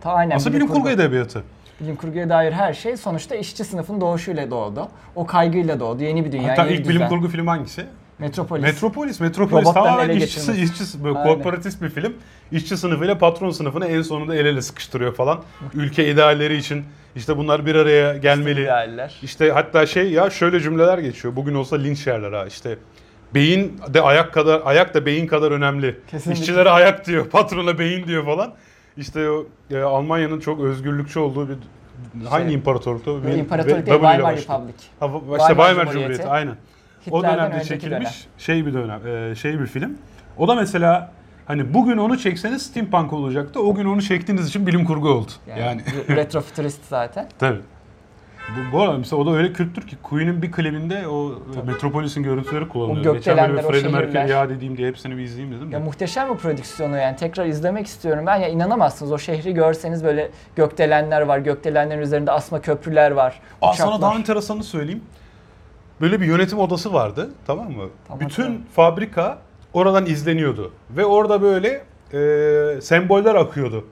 Ta 0.01 0.11
aynen 0.11 0.35
Aslında 0.35 0.55
bilim 0.55 0.67
kurgu 0.67 0.89
edebiyatı. 0.89 1.43
Bilim 1.79 1.95
kurguya 1.95 2.29
dair 2.29 2.51
her 2.51 2.73
şey 2.73 2.97
sonuçta 2.97 3.35
işçi 3.35 3.63
sınıfın 3.63 4.01
doğuşuyla 4.01 4.51
doğdu. 4.51 4.87
O 5.15 5.25
kaygıyla 5.25 5.79
doğdu. 5.79 6.03
Yeni 6.03 6.25
bir 6.25 6.31
dünya, 6.31 6.51
Hatta 6.51 6.63
yeni 6.65 6.73
ilk 6.73 6.79
bir 6.79 6.83
bilim 6.83 6.95
düzen. 6.95 7.09
kurgu 7.09 7.27
film 7.27 7.47
hangisi? 7.47 7.85
Metropolis. 8.19 8.63
Metropolis. 8.63 9.19
Metropolis 9.19 9.65
Robotların 9.65 9.85
tamamen 9.85 10.09
ele 10.09 10.25
işçi, 10.25 11.03
böyle 11.03 11.17
Aynen. 11.19 11.33
korporatist 11.35 11.81
bir 11.81 11.89
film. 11.89 12.13
İşçi 12.51 12.77
sınıfıyla 12.77 13.17
patron 13.17 13.49
sınıfını 13.49 13.85
en 13.87 14.01
sonunda 14.01 14.35
el 14.35 14.45
ele 14.45 14.61
sıkıştırıyor 14.61 15.15
falan. 15.15 15.39
Ülke 15.73 16.11
idealleri 16.11 16.57
için 16.57 16.85
işte 17.15 17.37
bunlar 17.37 17.65
bir 17.65 17.75
araya 17.75 18.17
gelmeli. 18.17 18.61
idealler. 18.61 19.19
İşte 19.23 19.51
hatta 19.51 19.85
şey 19.85 20.11
ya 20.11 20.29
şöyle 20.29 20.59
cümleler 20.59 20.97
geçiyor. 20.97 21.35
Bugün 21.35 21.55
olsa 21.55 21.75
linç 21.75 22.07
yerler 22.07 22.31
ha 22.33 22.45
işte. 22.45 22.77
Beyin 23.33 23.77
de 23.93 24.01
ayak 24.01 24.33
kadar 24.33 24.61
ayak 24.65 24.93
da 24.93 25.05
beyin 25.05 25.27
kadar 25.27 25.51
önemli. 25.51 25.99
Kesinlikle. 26.11 26.41
İşçilere 26.41 26.69
ayak 26.69 27.07
diyor, 27.07 27.25
patrona 27.31 27.79
beyin 27.79 28.07
diyor 28.07 28.25
falan. 28.25 28.53
İşte 28.97 29.29
o 29.29 29.45
e, 29.71 29.77
Almanya'nın 29.81 30.39
çok 30.39 30.59
özgürlükçü 30.61 31.19
olduğu 31.19 31.49
bir 31.49 31.57
hangi 32.27 32.53
imparatorluktu? 32.53 33.23
Ve 33.23 33.27
Bir- 33.27 33.37
İmparatorluk 33.37 33.85
değil, 33.85 33.99
Weimar. 34.01 34.35
Republic. 34.37 34.73
Ha, 34.99 35.07
işte 35.07 35.47
Weimar 35.47 35.65
Weimar 35.67 35.91
Cumhuriyeti. 35.93 36.27
Aynen. 36.27 36.55
O 37.11 37.17
Hitler'den 37.17 37.37
dönemde 37.37 37.55
önceki 37.55 37.67
çekilmiş 37.69 37.91
dönem. 37.99 38.13
şey 38.37 38.65
bir 38.65 38.73
dönem, 38.73 39.07
e, 39.07 39.35
şey 39.35 39.59
bir 39.59 39.65
film. 39.65 39.97
O 40.37 40.47
da 40.47 40.55
mesela 40.55 41.11
hani 41.45 41.73
bugün 41.73 41.97
onu 41.97 42.17
çekseniz 42.17 42.61
steampunk 42.61 43.13
olacaktı. 43.13 43.59
O 43.61 43.75
gün 43.75 43.85
onu 43.85 44.01
çektiğiniz 44.01 44.47
için 44.47 44.67
bilim 44.67 44.85
kurgu 44.85 45.09
oldu. 45.09 45.31
Yani, 45.47 45.59
Yani, 45.61 45.81
re- 45.81 46.15
retrofuturist 46.15 46.85
zaten. 46.89 47.27
tabii. 47.39 47.59
Bu, 48.49 48.77
bu 48.77 48.81
arada 48.81 48.97
mesela 48.97 49.21
o 49.21 49.25
da 49.25 49.31
öyle 49.31 49.53
kültür 49.53 49.87
ki 49.87 49.95
Queen'in 50.03 50.41
bir 50.41 50.51
klibinde 50.51 51.07
o 51.07 51.39
Metropolis'in 51.65 52.23
görüntüleri 52.23 52.67
kullanılıyor. 52.67 53.13
O 53.13 53.17
Geçen 53.17 53.37
böyle 53.37 53.63
bir 53.63 53.67
Freddie 53.67 53.89
Mercury 53.89 54.31
ya 54.31 54.49
dediğim 54.49 54.77
diye 54.77 54.87
hepsini 54.87 55.17
bir 55.17 55.23
izleyeyim 55.23 55.57
dedim. 55.57 55.71
Ya 55.71 55.79
de. 55.79 55.83
muhteşem 55.83 56.33
bir 56.33 56.37
prodüksiyonu 56.37 56.97
yani 56.97 57.15
tekrar 57.15 57.45
izlemek 57.45 57.87
istiyorum 57.87 58.25
ben. 58.25 58.35
Ya 58.35 58.47
inanamazsınız 58.47 59.11
o 59.11 59.17
şehri 59.17 59.53
görseniz 59.53 60.03
böyle 60.03 60.31
gökdelenler 60.55 61.21
var. 61.21 61.39
Gökdelenlerin 61.39 62.01
üzerinde 62.01 62.31
asma 62.31 62.61
köprüler 62.61 63.11
var. 63.11 63.39
Aa, 63.61 63.73
sana 63.73 64.01
daha 64.01 64.15
enteresanını 64.15 64.63
söyleyeyim. 64.63 65.03
Böyle 66.01 66.21
bir 66.21 66.25
yönetim 66.25 66.59
odası 66.59 66.93
vardı 66.93 67.29
tamam 67.47 67.71
mı? 67.71 67.89
Tamam, 68.07 68.19
Bütün 68.19 68.43
tamam. 68.43 68.61
fabrika 68.75 69.37
oradan 69.73 70.05
izleniyordu. 70.05 70.71
Ve 70.89 71.05
orada 71.05 71.41
böyle 71.41 71.83
e, 72.13 72.81
semboller 72.81 73.35
akıyordu. 73.35 73.85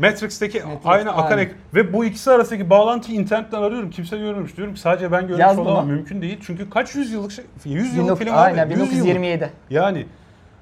Matrix'teki 0.00 0.58
Matrix, 0.60 0.78
aynı 0.84 1.12
akan 1.12 1.30
aynen. 1.30 1.42
ek 1.42 1.52
ve 1.74 1.92
bu 1.92 2.04
ikisi 2.04 2.30
arasındaki 2.30 2.70
bağlantıyı 2.70 3.20
internetten 3.20 3.62
arıyorum. 3.62 3.90
Kimse 3.90 4.18
görmemiş. 4.18 4.56
Diyorum 4.56 4.74
ki 4.74 4.80
sadece 4.80 5.12
ben 5.12 5.22
görmüş 5.22 5.40
Yaz 5.40 5.58
olamam. 5.58 5.84
bunu. 5.84 5.92
Mümkün 5.92 6.22
değil. 6.22 6.38
Çünkü 6.46 6.70
kaç 6.70 6.94
yüzyıllık 6.94 7.32
şey? 7.32 7.44
100 7.64 7.94
yıllık 7.94 8.10
19 8.10 8.18
film 8.18 8.36
aynen. 8.38 8.70
100 8.70 8.78
yıllık. 8.78 8.92
1927. 8.92 9.50
Yani 9.70 10.06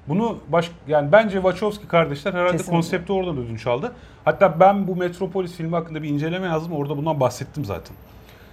bunu 0.07 0.37
baş 0.47 0.71
yani 0.87 1.11
bence 1.11 1.33
Wachowski 1.33 1.87
kardeşler 1.87 2.33
herhalde 2.33 2.51
Kesinlikle. 2.51 2.71
konsepti 2.75 3.13
oradan 3.13 3.37
ödünç 3.37 3.67
aldı. 3.67 3.91
Hatta 4.25 4.59
ben 4.59 4.87
bu 4.87 4.95
Metropolis 4.95 5.55
filmi 5.55 5.75
hakkında 5.75 6.03
bir 6.03 6.09
inceleme 6.09 6.47
yazdım. 6.47 6.73
Orada 6.73 6.97
bundan 6.97 7.19
bahsettim 7.19 7.65
zaten. 7.65 7.95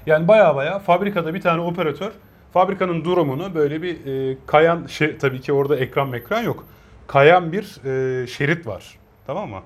Yani 0.06 0.28
baya 0.28 0.56
baya 0.56 0.78
fabrikada 0.78 1.34
bir 1.34 1.40
tane 1.40 1.60
operatör 1.60 2.12
fabrikanın 2.52 3.04
durumunu 3.04 3.54
böyle 3.54 3.82
bir 3.82 4.06
e, 4.06 4.36
kayan 4.46 4.86
şey 4.86 5.18
tabii 5.18 5.40
ki 5.40 5.52
orada 5.52 5.76
ekran 5.76 6.08
mekran 6.08 6.42
yok. 6.42 6.64
Kayan 7.06 7.52
bir 7.52 7.84
e, 7.84 8.26
şerit 8.26 8.66
var. 8.66 8.98
Tamam 9.26 9.50
mı? 9.50 9.60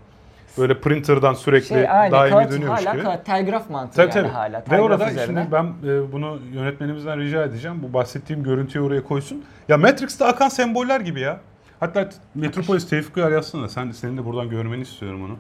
Böyle 0.59 0.81
printer'dan 0.81 1.35
sürekli 1.35 1.67
Şey 1.69 1.89
aynı 1.91 2.13
daimi 2.13 2.31
kağıt 2.37 2.53
dönüyormuş 2.53 2.81
hala 2.87 2.93
gibi. 2.95 3.03
kağıt, 3.03 3.27
telgraf 3.27 3.71
mantığı 3.71 3.97
Tabii 3.97 4.11
yani 4.17 4.27
tabii. 4.27 4.29
hala. 4.33 4.65
Ve 4.71 4.81
orada 4.81 5.11
üzerine. 5.11 5.41
şimdi 5.43 5.53
ben 5.53 5.65
e, 5.89 6.13
bunu 6.13 6.39
yönetmenimizden 6.53 7.19
rica 7.21 7.45
edeceğim. 7.45 7.77
Bu 7.83 7.93
bahsettiğim 7.93 8.43
görüntüyü 8.43 8.85
oraya 8.85 9.05
koysun. 9.05 9.45
Ya 9.69 9.77
Matrix'te 9.79 10.25
akan 10.25 10.49
semboller 10.49 11.01
gibi 11.01 11.21
ya. 11.21 11.41
Hatta 11.81 12.09
Metropolis 12.35 12.89
Tevfik 12.89 13.17
Uyar 13.17 13.31
yazsana. 13.33 13.69
Sen, 13.69 13.91
senin 13.91 14.17
de 14.17 14.25
buradan 14.25 14.49
görmeni 14.51 14.83
istiyorum 14.83 15.25
onu. 15.25 15.37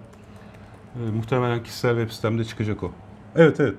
E, 1.06 1.10
muhtemelen 1.10 1.62
kişisel 1.62 1.90
web 1.96 2.10
sitemde 2.10 2.44
çıkacak 2.44 2.82
o. 2.82 2.90
Evet 3.36 3.60
evet. 3.60 3.74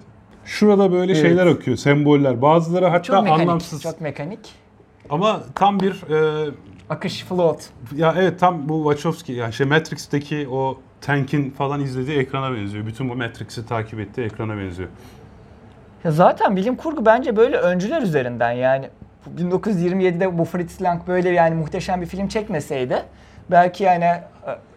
Şurada 0.46 0.92
böyle 0.92 1.12
Evet. 1.12 1.22
şeyler 1.22 1.48
akıyor, 1.48 1.78
semboller. 1.78 2.42
Bazıları 2.42 2.86
hatta 2.86 3.04
çok 3.04 3.24
mekanik, 3.24 3.42
anlamsız. 3.42 3.82
çok 3.84 4.02
mekanik. 4.02 4.40
Ama 5.10 5.42
tam 5.56 5.80
bir 5.80 5.92
e, 6.48 6.50
Akış, 6.90 7.24
float. 7.24 7.70
ya 7.96 8.16
evet 8.18 8.40
tam 8.40 8.70
bu 8.70 8.84
Wachowski 8.92 9.34
yani 9.34 9.54
şey 9.54 9.68
Matrix'teki 9.68 10.48
o 10.52 10.80
tank'in 11.02 11.50
falan 11.52 11.82
izlediği 11.82 12.18
ekrana 12.20 12.56
benziyor. 12.56 12.86
Bütün 12.86 13.10
bu 13.10 13.16
Matrix'i 13.16 13.66
takip 13.66 14.00
ettiği 14.00 14.22
ekrana 14.22 14.58
benziyor. 14.58 14.90
Ya 16.04 16.12
zaten 16.12 16.56
bilim 16.56 16.76
kurgu 16.76 17.06
bence 17.06 17.36
böyle 17.36 17.58
öncüler 17.58 18.02
üzerinden 18.02 18.52
yani 18.52 18.90
1927'de 19.38 20.38
bu 20.38 20.46
Fritz 20.46 20.82
Lang 20.82 21.08
böyle 21.08 21.30
yani 21.30 21.56
muhteşem 21.56 22.02
bir 22.02 22.06
film 22.06 22.28
çekmeseydi 22.28 23.04
belki 23.52 23.84
yani 23.84 24.04
e, 24.04 24.22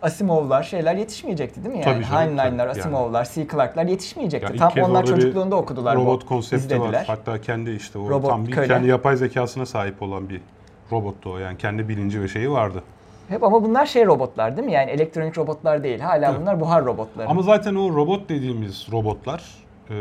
Asimov'lar 0.03 0.63
şeyler 0.63 0.95
yetişmeyecekti 0.95 1.65
değil 1.65 1.77
mi 1.77 1.83
yani? 1.87 2.05
Tabii. 2.11 2.63
Asimov'lar, 2.71 3.29
C. 3.35 3.47
Clarke'lar 3.49 3.87
yetişmeyecekti. 3.87 4.47
Ya 4.47 4.53
ilk 4.69 4.75
Tam 4.75 4.91
onlar 4.91 5.07
çocukluğunda 5.07 5.57
okudular 5.57 5.97
robot 5.97 6.23
bu. 6.23 6.27
konsepti 6.27 6.65
izlediler. 6.67 6.93
var. 6.93 7.05
Hatta 7.07 7.41
kendi 7.41 7.71
işte 7.71 7.99
o 7.99 8.11
Robot 8.11 8.31
tam 8.31 8.47
bir 8.47 8.53
köle. 8.53 8.69
kendi 8.69 8.89
yapay 8.89 9.17
zekasına 9.17 9.67
sahip 9.67 10.03
olan 10.03 10.29
bir 10.29 10.41
robottu 10.93 11.31
o. 11.33 11.39
Yani 11.39 11.59
kendi 11.59 11.89
bilinci 11.89 12.23
ve 12.23 12.29
şeyi 12.29 12.51
vardı. 12.51 12.83
Hep 13.29 13.43
ama 13.43 13.63
bunlar 13.63 13.87
şey 13.87 14.07
robotlar 14.07 14.57
değil 14.57 14.67
mi? 14.67 14.73
Yani 14.73 14.91
elektronik 14.91 15.39
robotlar 15.39 15.83
değil. 15.83 16.01
Hala 16.01 16.31
Evet. 16.31 16.41
bunlar 16.41 16.61
buhar 16.61 16.85
robotları. 16.85 17.29
Ama 17.29 17.43
zaten 17.43 17.75
o 17.75 17.95
robot 17.97 18.29
dediğimiz 18.29 18.87
robotlar 18.93 19.45
e, 19.91 19.95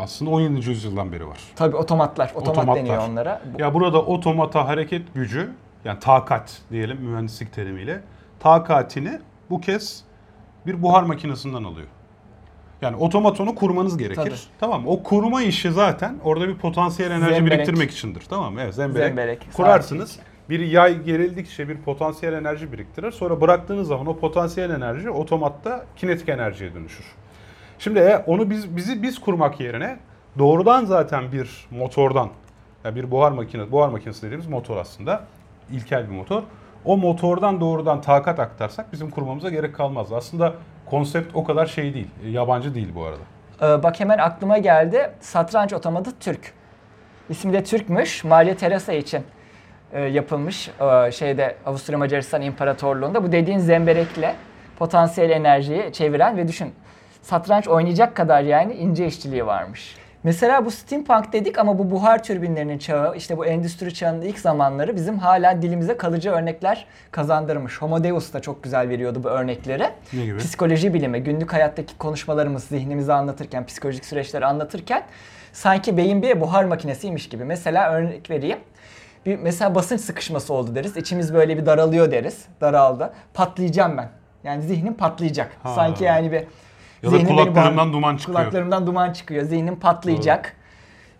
aslında 0.00 0.30
17. 0.30 0.70
yüzyıldan 0.70 1.12
beri 1.12 1.26
var. 1.28 1.38
Tabii 1.56 1.76
otomatlar. 1.76 2.30
Otomat 2.34 2.48
Otomatlar. 2.58 2.84
deniyor 2.84 3.08
onlara. 3.08 3.40
Ya 3.58 3.74
burada 3.74 4.02
otomata 4.02 4.68
hareket 4.68 5.14
gücü 5.14 5.50
yani 5.84 5.98
takat 6.00 6.58
diyelim 6.70 6.98
mühendislik 7.00 7.52
terimiyle 7.52 8.00
takatini 8.40 9.18
bu 9.50 9.60
kez 9.60 10.04
bir 10.66 10.82
buhar 10.82 11.02
makinesinden 11.02 11.64
alıyor. 11.64 11.86
Yani 12.82 12.96
otomatonu 12.96 13.54
kurmanız 13.54 13.98
gerekir. 13.98 14.16
Tabii. 14.22 14.34
Tamam? 14.60 14.82
O 14.86 15.02
kurma 15.02 15.42
işi 15.42 15.70
zaten 15.72 16.16
orada 16.24 16.48
bir 16.48 16.54
potansiyel 16.54 17.10
enerji 17.10 17.34
Zemberek. 17.34 17.58
biriktirmek 17.58 17.90
içindir. 17.90 18.22
Tamam 18.28 18.54
mı? 18.54 18.60
Evet 18.62 18.74
zemberek. 18.74 19.06
Zemberek, 19.08 19.48
Kurarsınız. 19.56 20.18
Bir 20.48 20.60
yay 20.60 21.02
gerildikçe 21.02 21.68
bir 21.68 21.76
potansiyel 21.76 22.32
enerji 22.32 22.72
biriktirir. 22.72 23.12
Sonra 23.12 23.40
bıraktığınız 23.40 23.88
zaman 23.88 24.06
o 24.06 24.16
potansiyel 24.18 24.70
enerji 24.70 25.10
otomatta 25.10 25.84
kinetik 25.96 26.28
enerjiye 26.28 26.74
dönüşür. 26.74 27.06
Şimdi 27.78 27.98
e, 27.98 28.16
onu 28.26 28.50
biz 28.50 28.76
bizi 28.76 29.02
biz 29.02 29.20
kurmak 29.20 29.60
yerine 29.60 29.98
doğrudan 30.38 30.84
zaten 30.84 31.32
bir 31.32 31.66
motordan 31.70 32.28
yani 32.84 32.96
bir 32.96 33.10
buhar 33.10 33.32
makinesi, 33.32 33.72
buhar 33.72 33.88
makinesi 33.88 34.22
dediğimiz 34.22 34.46
motor 34.46 34.76
aslında 34.76 35.24
ilkel 35.70 36.10
bir 36.10 36.14
motor. 36.14 36.42
O 36.84 36.96
motordan 36.96 37.60
doğrudan 37.60 38.00
takat 38.00 38.40
aktarsak 38.40 38.92
bizim 38.92 39.10
kurmamıza 39.10 39.50
gerek 39.50 39.74
kalmaz. 39.74 40.12
Aslında 40.12 40.54
konsept 40.86 41.36
o 41.36 41.44
kadar 41.44 41.66
şey 41.66 41.94
değil, 41.94 42.08
e, 42.24 42.30
yabancı 42.30 42.74
değil 42.74 42.88
bu 42.94 43.04
arada. 43.04 43.22
Ee, 43.62 43.82
bak 43.82 44.00
hemen 44.00 44.18
aklıma 44.18 44.58
geldi. 44.58 45.10
Satranç 45.20 45.72
otomatı 45.72 46.18
Türk. 46.18 46.52
İsmi 47.28 47.52
de 47.52 47.64
Türkmüş. 47.64 48.24
Maria 48.24 48.56
Teresa 48.56 48.92
için 48.92 49.24
e, 49.92 50.02
yapılmış 50.02 50.70
e, 50.80 51.12
şeyde 51.12 51.56
Avusturya 51.66 51.98
Macaristan 51.98 52.42
İmparatorluğu'nda. 52.42 53.24
Bu 53.24 53.32
dediğin 53.32 53.58
zemberekle 53.58 54.34
potansiyel 54.78 55.30
enerjiyi 55.30 55.92
çeviren 55.92 56.36
ve 56.36 56.48
düşün 56.48 56.72
satranç 57.22 57.68
oynayacak 57.68 58.14
kadar 58.14 58.42
yani 58.42 58.74
ince 58.74 59.06
işçiliği 59.06 59.46
varmış. 59.46 59.96
Mesela 60.26 60.64
bu 60.64 60.70
steampunk 60.70 61.32
dedik 61.32 61.58
ama 61.58 61.78
bu 61.78 61.90
buhar 61.90 62.22
türbinlerinin 62.22 62.78
çağı, 62.78 63.16
işte 63.16 63.38
bu 63.38 63.46
endüstri 63.46 63.94
çağının 63.94 64.22
ilk 64.22 64.38
zamanları 64.38 64.96
bizim 64.96 65.18
hala 65.18 65.62
dilimize 65.62 65.96
kalıcı 65.96 66.30
örnekler 66.30 66.86
kazandırmış. 67.10 67.82
Homo 67.82 68.04
Deus 68.04 68.32
da 68.32 68.40
çok 68.40 68.62
güzel 68.62 68.88
veriyordu 68.88 69.20
bu 69.24 69.28
örnekleri. 69.28 69.84
Ne 70.12 70.24
gibi? 70.24 70.38
Psikoloji 70.38 70.94
bilimi, 70.94 71.22
günlük 71.22 71.52
hayattaki 71.52 71.98
konuşmalarımız, 71.98 72.64
zihnimizi 72.64 73.12
anlatırken, 73.12 73.66
psikolojik 73.66 74.04
süreçleri 74.04 74.46
anlatırken 74.46 75.02
sanki 75.52 75.96
beyin 75.96 76.22
bir 76.22 76.40
buhar 76.40 76.64
makinesiymiş 76.64 77.28
gibi. 77.28 77.44
Mesela 77.44 77.90
örnek 77.92 78.30
vereyim. 78.30 78.58
Bir 79.26 79.38
mesela 79.38 79.74
basınç 79.74 80.00
sıkışması 80.00 80.54
oldu 80.54 80.74
deriz. 80.74 80.96
İçimiz 80.96 81.34
böyle 81.34 81.58
bir 81.58 81.66
daralıyor 81.66 82.10
deriz. 82.10 82.44
Daraldı. 82.60 83.12
Patlayacağım 83.34 83.96
ben. 83.96 84.08
Yani 84.44 84.62
zihnim 84.62 84.94
patlayacak. 84.94 85.52
Ha. 85.62 85.74
Sanki 85.74 86.04
yani 86.04 86.32
bir 86.32 86.44
Ya 87.02 87.12
da 87.12 87.24
kulaklarımdan 87.24 87.92
duman 87.92 88.16
çıkıyor. 88.16 88.38
Kulaklarımdan 88.38 88.86
duman 88.86 89.12
çıkıyor. 89.12 89.44
Zihnim 89.44 89.76
patlayacak. 89.76 90.52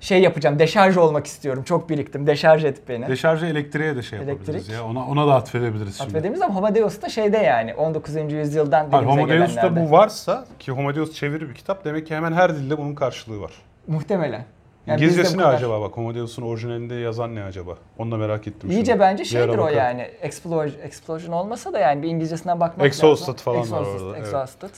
Şey 0.00 0.22
yapacağım. 0.22 0.58
Deşarj 0.58 0.96
olmak 0.96 1.26
istiyorum. 1.26 1.62
Çok 1.62 1.90
biriktim. 1.90 2.26
Deşarj 2.26 2.64
et 2.64 2.88
beni. 2.88 3.08
Deşarjı 3.08 3.46
elektriğe 3.46 3.96
de 3.96 4.02
şey 4.02 4.18
yapabiliriz 4.18 4.48
Elektrik. 4.48 4.74
ya. 4.74 4.84
Ona 4.84 5.06
ona 5.06 5.26
da 5.26 5.34
atfedebiliriz 5.34 5.96
şimdi. 5.96 6.08
Atfediğimiz 6.08 6.42
ama 6.42 6.54
Homo 6.54 6.74
Deus 6.74 7.02
da 7.02 7.08
şeyde 7.08 7.36
yani 7.36 7.74
19. 7.74 8.32
yüzyıldan 8.32 8.88
Hayır, 8.90 9.06
dilimize 9.06 9.22
Homo 9.22 9.28
Deus'ta 9.28 9.60
gelenlerde. 9.60 9.86
bu 9.86 9.90
varsa 9.90 10.44
ki 10.58 10.72
Homo 10.72 10.94
Deus 10.94 11.14
çeviri 11.14 11.48
bir 11.48 11.54
kitap 11.54 11.84
demek 11.84 12.06
ki 12.06 12.16
hemen 12.16 12.32
her 12.32 12.54
dilde 12.54 12.78
bunun 12.78 12.94
karşılığı 12.94 13.40
var. 13.40 13.52
Muhtemelen. 13.86 14.44
Yani 14.86 14.98
İngilizcesi 14.98 15.38
ne 15.38 15.42
kadar. 15.42 15.54
acaba 15.54 15.80
bak 15.80 15.96
Homo 15.96 16.14
Deus'un 16.14 16.42
orijinalinde 16.42 16.94
yazan 16.94 17.34
ne 17.34 17.42
acaba? 17.42 17.76
Onu 17.98 18.10
da 18.10 18.16
merak 18.16 18.46
ettim. 18.48 18.70
İyice 18.70 18.84
şimdi. 18.92 19.00
bence 19.00 19.24
şeydir 19.24 19.58
o 19.58 19.68
yani. 19.68 20.02
Explosion, 20.02 20.82
explosion 20.82 21.32
olmasa 21.32 21.72
da 21.72 21.78
yani 21.78 22.02
bir 22.02 22.08
İngilizcesinden 22.08 22.60
bakmak 22.60 22.86
Exhausted 22.86 23.28
lazım. 23.28 23.44
falan 23.44 23.58
var 23.58 23.62
Exhausted, 23.62 24.00
orada, 24.00 24.16
evet. 24.16 24.26
Exhausted. 24.26 24.70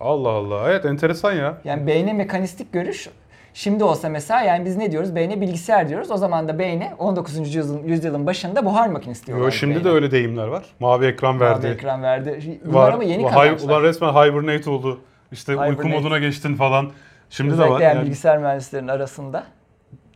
Allah 0.00 0.28
Allah. 0.28 0.70
Evet 0.70 0.84
enteresan 0.84 1.32
ya. 1.32 1.58
Yani 1.64 1.86
beyne 1.86 2.12
mekanistik 2.12 2.72
görüş 2.72 3.08
şimdi 3.54 3.84
olsa 3.84 4.08
mesela 4.08 4.42
yani 4.42 4.64
biz 4.64 4.76
ne 4.76 4.92
diyoruz? 4.92 5.14
Beyne 5.14 5.40
bilgisayar 5.40 5.88
diyoruz. 5.88 6.10
O 6.10 6.16
zaman 6.16 6.48
da 6.48 6.58
beyne 6.58 6.94
19. 6.98 7.38
yüzyılın, 7.38 7.82
yüzyılın 7.86 8.26
başında 8.26 8.64
buhar 8.64 8.88
makinesi 8.88 9.26
diyorlar. 9.26 9.44
Yo, 9.44 9.50
şimdi 9.50 9.74
beyne. 9.74 9.84
de 9.84 9.88
öyle 9.88 10.10
deyimler 10.10 10.46
var. 10.46 10.64
Mavi 10.80 11.06
ekran 11.06 11.40
verdi. 11.40 11.66
Mavi 11.66 11.74
ekran 11.74 12.02
verdi. 12.02 12.60
Bunlar 12.64 12.80
var. 12.80 12.92
ama 12.92 13.04
yeni 13.04 13.22
kazançlar. 13.22 13.68
Ulan 13.68 13.82
resmen 13.82 14.08
hibernate 14.08 14.70
oldu. 14.70 15.00
İşte 15.32 15.56
uyku 15.56 15.72
Hibernate. 15.72 15.88
moduna 15.88 16.18
geçtin 16.18 16.54
falan. 16.54 16.90
Şimdi 17.32 17.50
de 17.50 17.54
Özellikle 17.54 17.74
var. 17.74 17.80
yani 17.80 17.96
Yani, 17.96 18.04
bilgisayar 18.06 18.38
mühendislerinin 18.38 18.88
arasında. 18.88 19.44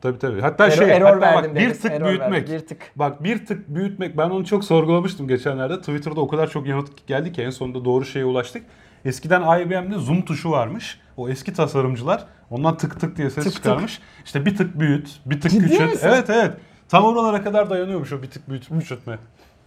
tabii 0.00 0.18
tabii. 0.18 0.40
Hatta 0.40 0.66
Error- 0.66 0.70
şey 0.76 0.90
error 0.90 1.04
hatta 1.06 1.20
verdim 1.20 1.50
bak 1.54 1.61
bir 1.61 1.75
tık 1.75 1.92
error 1.92 2.06
büyütmek. 2.08 2.30
verdim, 2.32 2.54
bir 2.54 2.66
tık. 2.66 2.78
Bak 2.96 3.25
bir 3.25 3.46
tık 3.46 3.68
büyütmek 3.75 4.16
ben 4.18 4.30
onu 4.30 4.44
çok 4.44 4.64
sorgulamıştım 4.64 5.28
geçenlerde. 5.28 5.78
Twitter'da 5.80 6.20
o 6.20 6.28
kadar 6.28 6.50
çok 6.50 6.66
yanıt 6.66 7.06
geldi 7.06 7.32
ki 7.32 7.42
en 7.42 7.50
sonunda 7.50 7.85
doğru 7.85 8.04
şeye 8.04 8.25
ulaştık. 8.25 8.62
Eskiden 9.04 9.61
IBM'de 9.61 9.99
zoom 9.99 10.23
tuşu 10.25 10.50
varmış. 10.50 11.00
O 11.16 11.28
eski 11.28 11.52
tasarımcılar 11.52 12.25
ondan 12.50 12.76
tık 12.76 13.00
tık 13.00 13.16
diye 13.16 13.30
ses 13.30 13.44
Tık 13.44 13.52
tık. 13.54 13.62
çıkarmış. 13.62 14.00
İşte 14.25 14.46
bir 14.46 14.56
tık 14.56 14.80
büyüt, 14.80 15.20
bir 15.26 15.40
tık 15.40 15.50
Ciddi 15.50 15.64
küçült. 15.68 15.90
misin? 15.90 16.08
Evet 16.08 16.30
evet. 16.30 16.54
Tam 16.88 17.04
oralara 17.04 17.42
kadar 17.44 17.70
dayanıyormuş 17.70 18.12
o 18.12 18.23
bir 18.23 18.30
tık 18.30 18.49
büyüt, 18.49 18.68
küçültme. 18.68 19.18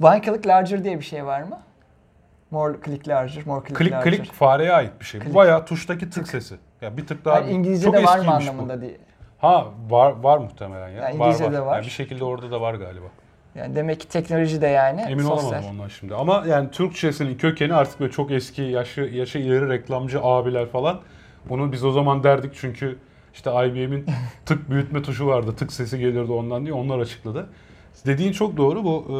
One 0.01 0.21
click 0.25 0.47
larger 0.47 0.83
diye 0.83 0.97
bir 0.99 1.05
şey 1.05 1.25
var 1.25 1.41
mı? 1.41 1.59
More 2.51 2.77
click 2.85 3.07
larger, 3.07 3.43
more 3.45 3.61
click, 3.67 3.77
Klik 3.79 3.91
larger. 3.91 4.11
klik 4.17 4.33
fareye 4.33 4.71
ait 4.73 4.91
bir 4.99 5.05
şey. 5.05 5.21
Bu 5.21 5.25
Klik. 5.25 5.35
bayağı 5.35 5.65
tuştaki 5.65 6.09
tık 6.09 6.27
sesi. 6.27 6.55
Ya 6.81 6.97
bir 6.97 7.07
tık 7.07 7.25
daha 7.25 7.39
Yani 7.39 7.51
İngilizce'de 7.51 7.97
çok 7.97 8.07
var 8.07 8.17
mı 8.17 8.21
eskiymiş 8.23 8.47
bu. 8.47 8.51
anlamında 8.51 8.81
değil. 8.81 8.97
Ha 9.37 9.65
var 9.89 10.11
var 10.11 10.37
muhtemelen 10.37 10.89
ya. 10.89 10.95
Yani 10.95 11.19
var, 11.19 11.25
İngilizce'de 11.27 11.65
var. 11.65 11.75
Yani 11.75 11.85
bir 11.85 11.91
şekilde 11.91 12.23
orada 12.23 12.51
da 12.51 12.61
var 12.61 12.73
galiba. 12.73 13.05
Yani 13.55 13.75
demek 13.75 13.99
ki 13.99 14.07
teknoloji 14.07 14.61
de 14.61 14.67
yani 14.67 15.01
Emin 15.01 15.23
sosyal. 15.23 15.47
olamadım 15.49 15.69
ondan 15.69 15.87
şimdi. 15.87 16.15
Ama 16.15 16.43
yani 16.47 16.71
Türkçesinin 16.71 17.37
kökeni 17.37 17.73
artık 17.73 17.99
böyle 17.99 18.11
çok 18.11 18.31
eski 18.31 18.61
yaşı 18.61 19.01
yaşı 19.01 19.39
ileri 19.39 19.69
reklamcı 19.69 20.19
abiler 20.23 20.65
falan. 20.69 20.99
Bunu 21.49 21.71
biz 21.71 21.83
o 21.85 21.91
zaman 21.91 22.23
derdik 22.23 22.51
çünkü 22.55 22.97
işte 23.33 23.51
IBM'in 23.67 24.05
tık 24.45 24.69
büyütme 24.69 25.01
tuşu 25.01 25.27
vardı. 25.27 25.55
Tık 25.55 25.73
sesi 25.73 25.99
gelirdi 25.99 26.31
ondan 26.31 26.63
diye 26.65 26.73
onlar 26.73 26.99
açıkladı. 26.99 27.49
Dediğin 28.05 28.31
çok 28.31 28.57
doğru. 28.57 28.83
Bu 28.83 29.05
e, 29.09 29.15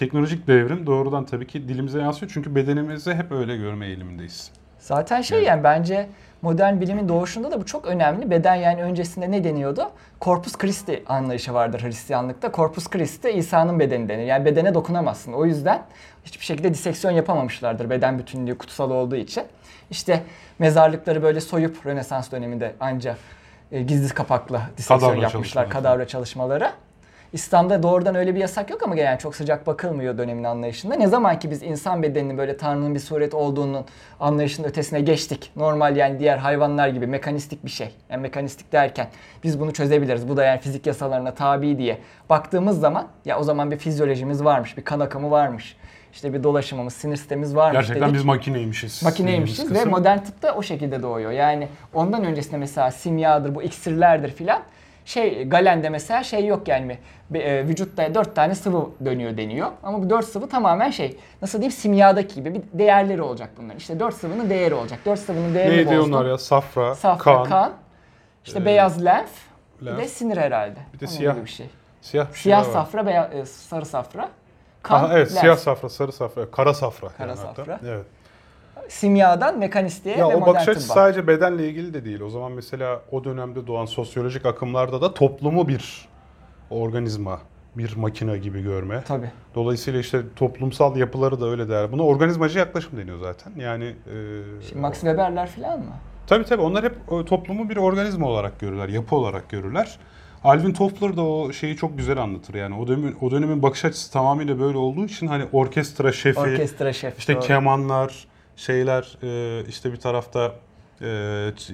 teknolojik 0.00 0.46
devrim 0.46 0.86
doğrudan 0.86 1.24
tabii 1.24 1.46
ki 1.46 1.68
dilimize 1.68 2.00
yansıyor. 2.00 2.32
Çünkü 2.34 2.54
bedenimizi 2.54 3.14
hep 3.14 3.32
öyle 3.32 3.56
görme 3.56 3.86
eğilimindeyiz. 3.86 4.50
Zaten 4.78 5.22
şey 5.22 5.38
Evet. 5.38 5.48
yani 5.48 5.64
bence 5.64 6.08
modern 6.42 6.80
bilimin 6.80 7.08
doğuşunda 7.08 7.50
da 7.50 7.60
bu 7.60 7.66
çok 7.66 7.86
önemli. 7.86 8.30
Beden 8.30 8.54
yani 8.54 8.82
öncesinde 8.82 9.30
ne 9.30 9.44
deniyordu? 9.44 9.90
Corpus 10.20 10.58
Christi 10.58 11.02
anlayışı 11.06 11.54
vardır 11.54 11.82
Hristiyanlıkta. 11.82 12.52
Corpus 12.52 12.88
Christi 12.88 13.30
İsa'nın 13.30 13.80
bedeni 13.80 14.08
denir. 14.08 14.24
Yani 14.24 14.44
bedene 14.44 14.74
dokunamazsın. 14.74 15.32
O 15.32 15.46
yüzden 15.46 15.82
hiçbir 16.24 16.44
şekilde 16.44 16.74
diseksiyon 16.74 17.14
yapamamışlardır 17.14 17.90
beden 17.90 18.18
bütünlüğü 18.18 18.58
kutsal 18.58 18.90
olduğu 18.90 19.16
için. 19.16 19.44
İşte 19.90 20.22
mezarlıkları 20.58 21.22
böyle 21.22 21.40
soyup 21.40 21.86
Rönesans 21.86 22.32
döneminde 22.32 22.74
anca 22.80 23.16
e, 23.72 23.82
gizli 23.82 24.14
kapaklı 24.14 24.60
diseksiyon 24.76 24.98
Kadavra 24.98 25.22
yapmışlar. 25.22 25.30
çalışmaları. 25.32 25.70
Kadavra 25.70 26.06
çalışmaları. 26.06 26.70
İslam'da 27.32 27.82
doğrudan 27.82 28.14
öyle 28.14 28.34
bir 28.34 28.40
yasak 28.40 28.70
yok 28.70 28.82
ama 28.82 28.96
yani 28.96 29.18
çok 29.18 29.36
sıcak 29.36 29.66
bakılmıyor 29.66 30.18
dönemin 30.18 30.44
anlayışında. 30.44 30.94
Ne 30.94 31.06
zaman 31.06 31.38
ki 31.38 31.50
biz 31.50 31.62
insan 31.62 32.02
bedeninin 32.02 32.38
böyle 32.38 32.56
Tanrı'nın 32.56 32.94
bir 32.94 33.00
suret 33.00 33.34
olduğunun 33.34 33.84
anlayışının 34.20 34.68
ötesine 34.68 35.00
geçtik. 35.00 35.52
Normal 35.56 35.96
yani 35.96 36.18
diğer 36.18 36.38
hayvanlar 36.38 36.88
gibi 36.88 37.06
mekanistik 37.06 37.64
bir 37.64 37.70
şey. 37.70 37.94
Yani 38.10 38.20
mekanistik 38.20 38.72
derken 38.72 39.08
biz 39.44 39.60
bunu 39.60 39.72
çözebiliriz. 39.72 40.28
Bu 40.28 40.36
da 40.36 40.44
yani 40.44 40.60
fizik 40.60 40.86
yasalarına 40.86 41.34
tabi 41.34 41.78
diye 41.78 41.98
baktığımız 42.30 42.80
zaman 42.80 43.08
ya 43.24 43.38
o 43.38 43.42
zaman 43.42 43.70
bir 43.70 43.76
fizyolojimiz 43.76 44.44
varmış, 44.44 44.76
bir 44.76 44.84
kan 44.84 45.00
akımı 45.00 45.30
varmış. 45.30 45.76
İşte 46.12 46.32
bir 46.32 46.42
dolaşımımız, 46.42 46.92
sinir 46.94 47.16
sistemimiz 47.16 47.56
varmış 47.56 47.78
Gerçekten 47.78 48.02
dedik 48.02 48.14
biz 48.14 48.24
makineymişiz. 48.24 49.02
makineymişiz 49.02 49.74
ve 49.74 49.84
modern 49.84 50.18
tıpta 50.18 50.54
o 50.54 50.62
şekilde 50.62 51.02
doğuyor. 51.02 51.30
Yani 51.30 51.68
ondan 51.94 52.24
öncesinde 52.24 52.56
mesela 52.56 52.90
simyadır, 52.90 53.54
bu 53.54 53.62
iksirlerdir 53.62 54.32
filan. 54.32 54.62
Şey 55.04 55.44
Galen'de 55.48 55.88
mesela 55.88 56.22
şey 56.22 56.46
yok 56.46 56.68
yani 56.68 56.98
bir, 57.30 57.40
e, 57.44 57.68
vücutta 57.68 58.14
dört 58.14 58.34
tane 58.36 58.54
sıvı 58.54 58.88
dönüyor 59.04 59.36
deniyor. 59.36 59.70
Ama 59.82 60.02
bu 60.02 60.10
dört 60.10 60.24
sıvı 60.24 60.48
tamamen 60.48 60.90
şey 60.90 61.16
nasıl 61.42 61.58
diyeyim 61.58 61.72
simyadaki 61.72 62.34
gibi 62.34 62.54
bir 62.54 62.62
değerleri 62.72 63.22
olacak 63.22 63.50
bunların. 63.58 63.76
İşte 63.78 64.00
dört 64.00 64.14
sıvının 64.14 64.50
değeri 64.50 64.74
olacak. 64.74 64.98
Dört 65.06 65.18
sıvının 65.18 65.54
değerini 65.54 65.76
Neydi 65.76 65.98
bozdun. 65.98 66.12
onlar 66.12 66.26
ya? 66.26 66.38
Safra, 66.38 66.94
Safra, 66.94 67.22
kan, 67.24 67.44
kan, 67.44 67.72
işte 68.44 68.58
e, 68.58 68.64
beyaz 68.64 69.04
lenf, 69.04 69.30
bir 69.80 69.86
lenf. 69.86 69.98
de 69.98 70.08
sinir 70.08 70.36
herhalde. 70.36 70.78
Bir 70.94 71.00
de 71.00 71.04
Onun 71.06 71.12
siyah. 71.12 71.36
bir 71.44 71.50
şey. 71.50 71.66
siyah 72.00 72.28
bir 72.32 72.36
Siyah 72.38 72.66
var. 72.66 72.72
safra, 72.72 73.06
beyaz, 73.06 73.34
e, 73.34 73.46
sarı 73.46 73.86
safra. 73.86 74.28
Kan, 74.82 75.04
Aha, 75.04 75.14
evet 75.18 75.30
lenf. 75.30 75.40
siyah 75.40 75.56
safra, 75.56 75.88
sarı 75.88 76.12
safra, 76.12 76.50
kara 76.50 76.74
safra. 76.74 77.08
Kara 77.08 77.28
yani 77.28 77.38
hatta. 77.40 77.54
safra. 77.64 77.80
Evet. 77.88 78.06
Simyadan 78.88 79.58
mekanistiğe 79.58 80.16
Ya 80.16 80.28
ve 80.28 80.36
o 80.36 80.46
bakış 80.46 80.68
açısı 80.68 80.88
sadece 80.88 81.26
bedenle 81.26 81.68
ilgili 81.68 81.94
de 81.94 82.04
değil. 82.04 82.20
O 82.20 82.30
zaman 82.30 82.52
mesela 82.52 83.02
o 83.10 83.24
dönemde 83.24 83.66
doğan 83.66 83.84
sosyolojik 83.84 84.46
akımlarda 84.46 85.00
da 85.02 85.14
toplumu 85.14 85.68
bir 85.68 86.08
organizma, 86.70 87.40
bir 87.76 87.96
makine 87.96 88.38
gibi 88.38 88.62
görme. 88.62 89.02
Tabii. 89.08 89.30
Dolayısıyla 89.54 90.00
işte 90.00 90.22
toplumsal 90.36 90.96
yapıları 90.96 91.40
da 91.40 91.46
öyle 91.46 91.68
değer. 91.68 91.92
Buna 91.92 92.02
organizmacı 92.02 92.58
yaklaşım 92.58 92.98
deniyor 92.98 93.18
zaten. 93.18 93.52
Yani 93.56 93.84
e, 93.84 94.16
Şimdi 94.68 94.80
Max 94.80 94.92
Weber'ler 94.94 95.46
falan 95.48 95.78
mı? 95.78 95.84
tabii 96.26 96.44
tabii 96.44 96.62
onlar 96.62 96.84
hep 96.84 96.94
o 97.08 97.24
toplumu 97.24 97.68
bir 97.68 97.76
organizma 97.76 98.26
olarak 98.28 98.60
görürler, 98.60 98.88
yapı 98.88 99.16
olarak 99.16 99.48
görürler. 99.50 99.98
Alvin 100.44 100.72
Toffler 100.72 101.16
da 101.16 101.22
o 101.22 101.52
şeyi 101.52 101.76
çok 101.76 101.98
güzel 101.98 102.18
anlatır. 102.18 102.54
Yani 102.54 102.74
o 102.78 102.86
dönemin 102.88 103.16
o 103.20 103.30
dönemin 103.30 103.62
bakış 103.62 103.84
açısı 103.84 104.12
tamamıyla 104.12 104.60
böyle 104.60 104.78
olduğu 104.78 105.04
için 105.04 105.26
hani 105.26 105.44
orkestra 105.52 106.12
şefi, 106.12 106.40
Orkestra 106.40 106.92
şef. 106.92 107.18
işte 107.18 107.34
doğru. 107.34 107.42
kemanlar, 107.42 108.24
şeyler, 108.60 109.18
e, 109.22 109.64
işte 109.68 109.92
bir 109.92 109.96
tarafta 109.96 110.52
e, 111.02 111.06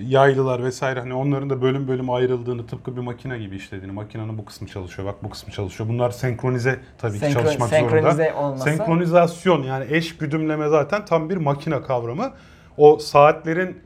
yaylılar 0.09 0.65
vesaire 0.65 1.01
hani 1.01 1.15
onların 1.15 1.51
da 1.51 1.63
bölüm 1.63 1.89
bölüm 1.89 2.11
ayrıldığını 2.11 2.67
tıpkı 2.67 2.97
bir 2.97 3.01
makine 3.01 3.39
gibi 3.39 3.57
işlediğini. 3.57 3.93
Makinenin 3.93 4.39
bu 4.39 4.45
kısmı 4.45 4.69
çalışıyor, 4.69 5.09
bak 5.09 5.15
bu 5.25 5.31
kısmı 5.31 5.53
çalışıyor. 5.53 5.89
Bunlar 5.89 6.11
senkronize 6.11 6.79
tabii 6.99 7.13
ki 7.13 7.19
Senkron- 7.19 7.43
çalışmak 7.43 7.69
senkronize 7.69 8.11
zorunda. 8.11 8.37
olmasa- 8.41 8.65
Senkronizasyon 8.65 9.63
yani 9.63 9.85
eş 9.91 10.17
güdümleme 10.17 10.69
zaten 10.69 11.05
tam 11.05 11.31
bir 11.31 11.37
makine 11.37 11.83
kavramı. 11.83 12.33
O 12.77 12.99
saatlerin 12.99 13.77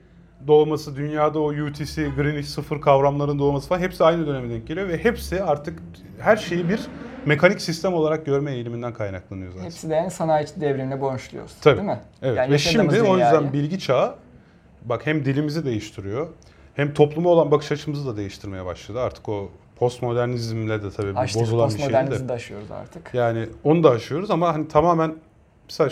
doğması, 0.47 0.97
dünyada 0.97 1.41
o 1.41 1.49
UTC, 1.53 2.09
Greenwich 2.17 2.49
sıfır 2.49 2.81
kavramların 2.81 3.39
doğması 3.39 3.69
falan 3.69 3.81
hepsi 3.81 4.05
aynı 4.05 4.27
döneme 4.27 4.51
denk 4.51 4.67
geliyor 4.67 4.89
ve 4.89 5.05
hepsi 5.05 5.43
artık 5.43 5.79
her 6.21 6.37
şeyi 6.37 6.69
bir 6.69 6.81
mekanik 7.27 7.61
sistem 7.61 7.95
olarak 7.95 8.27
görme 8.27 8.53
eğiliminden 8.53 8.93
kaynaklanıyor 8.95 9.53
zaten. 9.53 9.65
Hepsi 9.65 9.91
de 9.91 9.95
yani 9.95 10.11
sanayi 10.11 10.47
devrimine 10.57 11.01
borçluyoruz. 11.01 11.53
Tabii. 11.61 11.77
Değil 11.77 11.89
mi? 11.89 12.01
Evet 12.23 12.37
Yani 12.37 12.53
ve 12.53 12.59
şimdi 12.59 12.87
o 12.87 12.91
dünyayı- 12.91 13.35
yüzden 13.35 13.53
bilgi 13.53 13.79
çağı 13.79 14.15
bak 14.85 15.07
hem 15.07 15.25
dilimizi 15.25 15.65
değiştiriyor 15.65 16.29
hem 16.75 16.95
topluma 16.95 17.31
olan 17.31 17.51
bakış 17.51 17.73
açımızı 17.73 18.07
da 18.07 18.17
değiştirmeye 18.17 18.65
başladı. 18.65 19.01
Artık 19.01 19.29
o 19.29 19.51
postmodernizmle 19.77 20.83
de 20.83 20.91
tabii 20.91 21.11
bir 21.11 21.17
Açtık, 21.17 21.43
bozulan 21.43 21.69
bir 21.69 21.73
şey 21.73 21.81
postmodernizmi 21.81 22.25
de. 22.25 22.29
de 22.29 22.33
aşıyoruz 22.33 22.71
artık. 22.71 23.15
Yani 23.15 23.47
onu 23.65 23.83
da 23.85 23.91
aşıyoruz 23.91 24.31
ama 24.31 24.55
hani 24.55 24.69
tamamen 24.69 25.15
mesela 25.69 25.91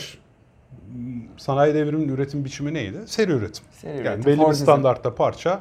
sanayi 1.36 1.74
devriminin 1.74 2.08
üretim 2.08 2.44
biçimi 2.44 2.74
neydi? 2.74 2.98
Seri 3.06 3.32
üretim. 3.32 3.64
Seri 3.70 3.96
yani 3.96 4.00
üretim, 4.06 4.24
belli 4.24 4.38
bir 4.38 4.42
Fordizm. 4.44 4.62
standartta 4.64 5.14
parça 5.14 5.60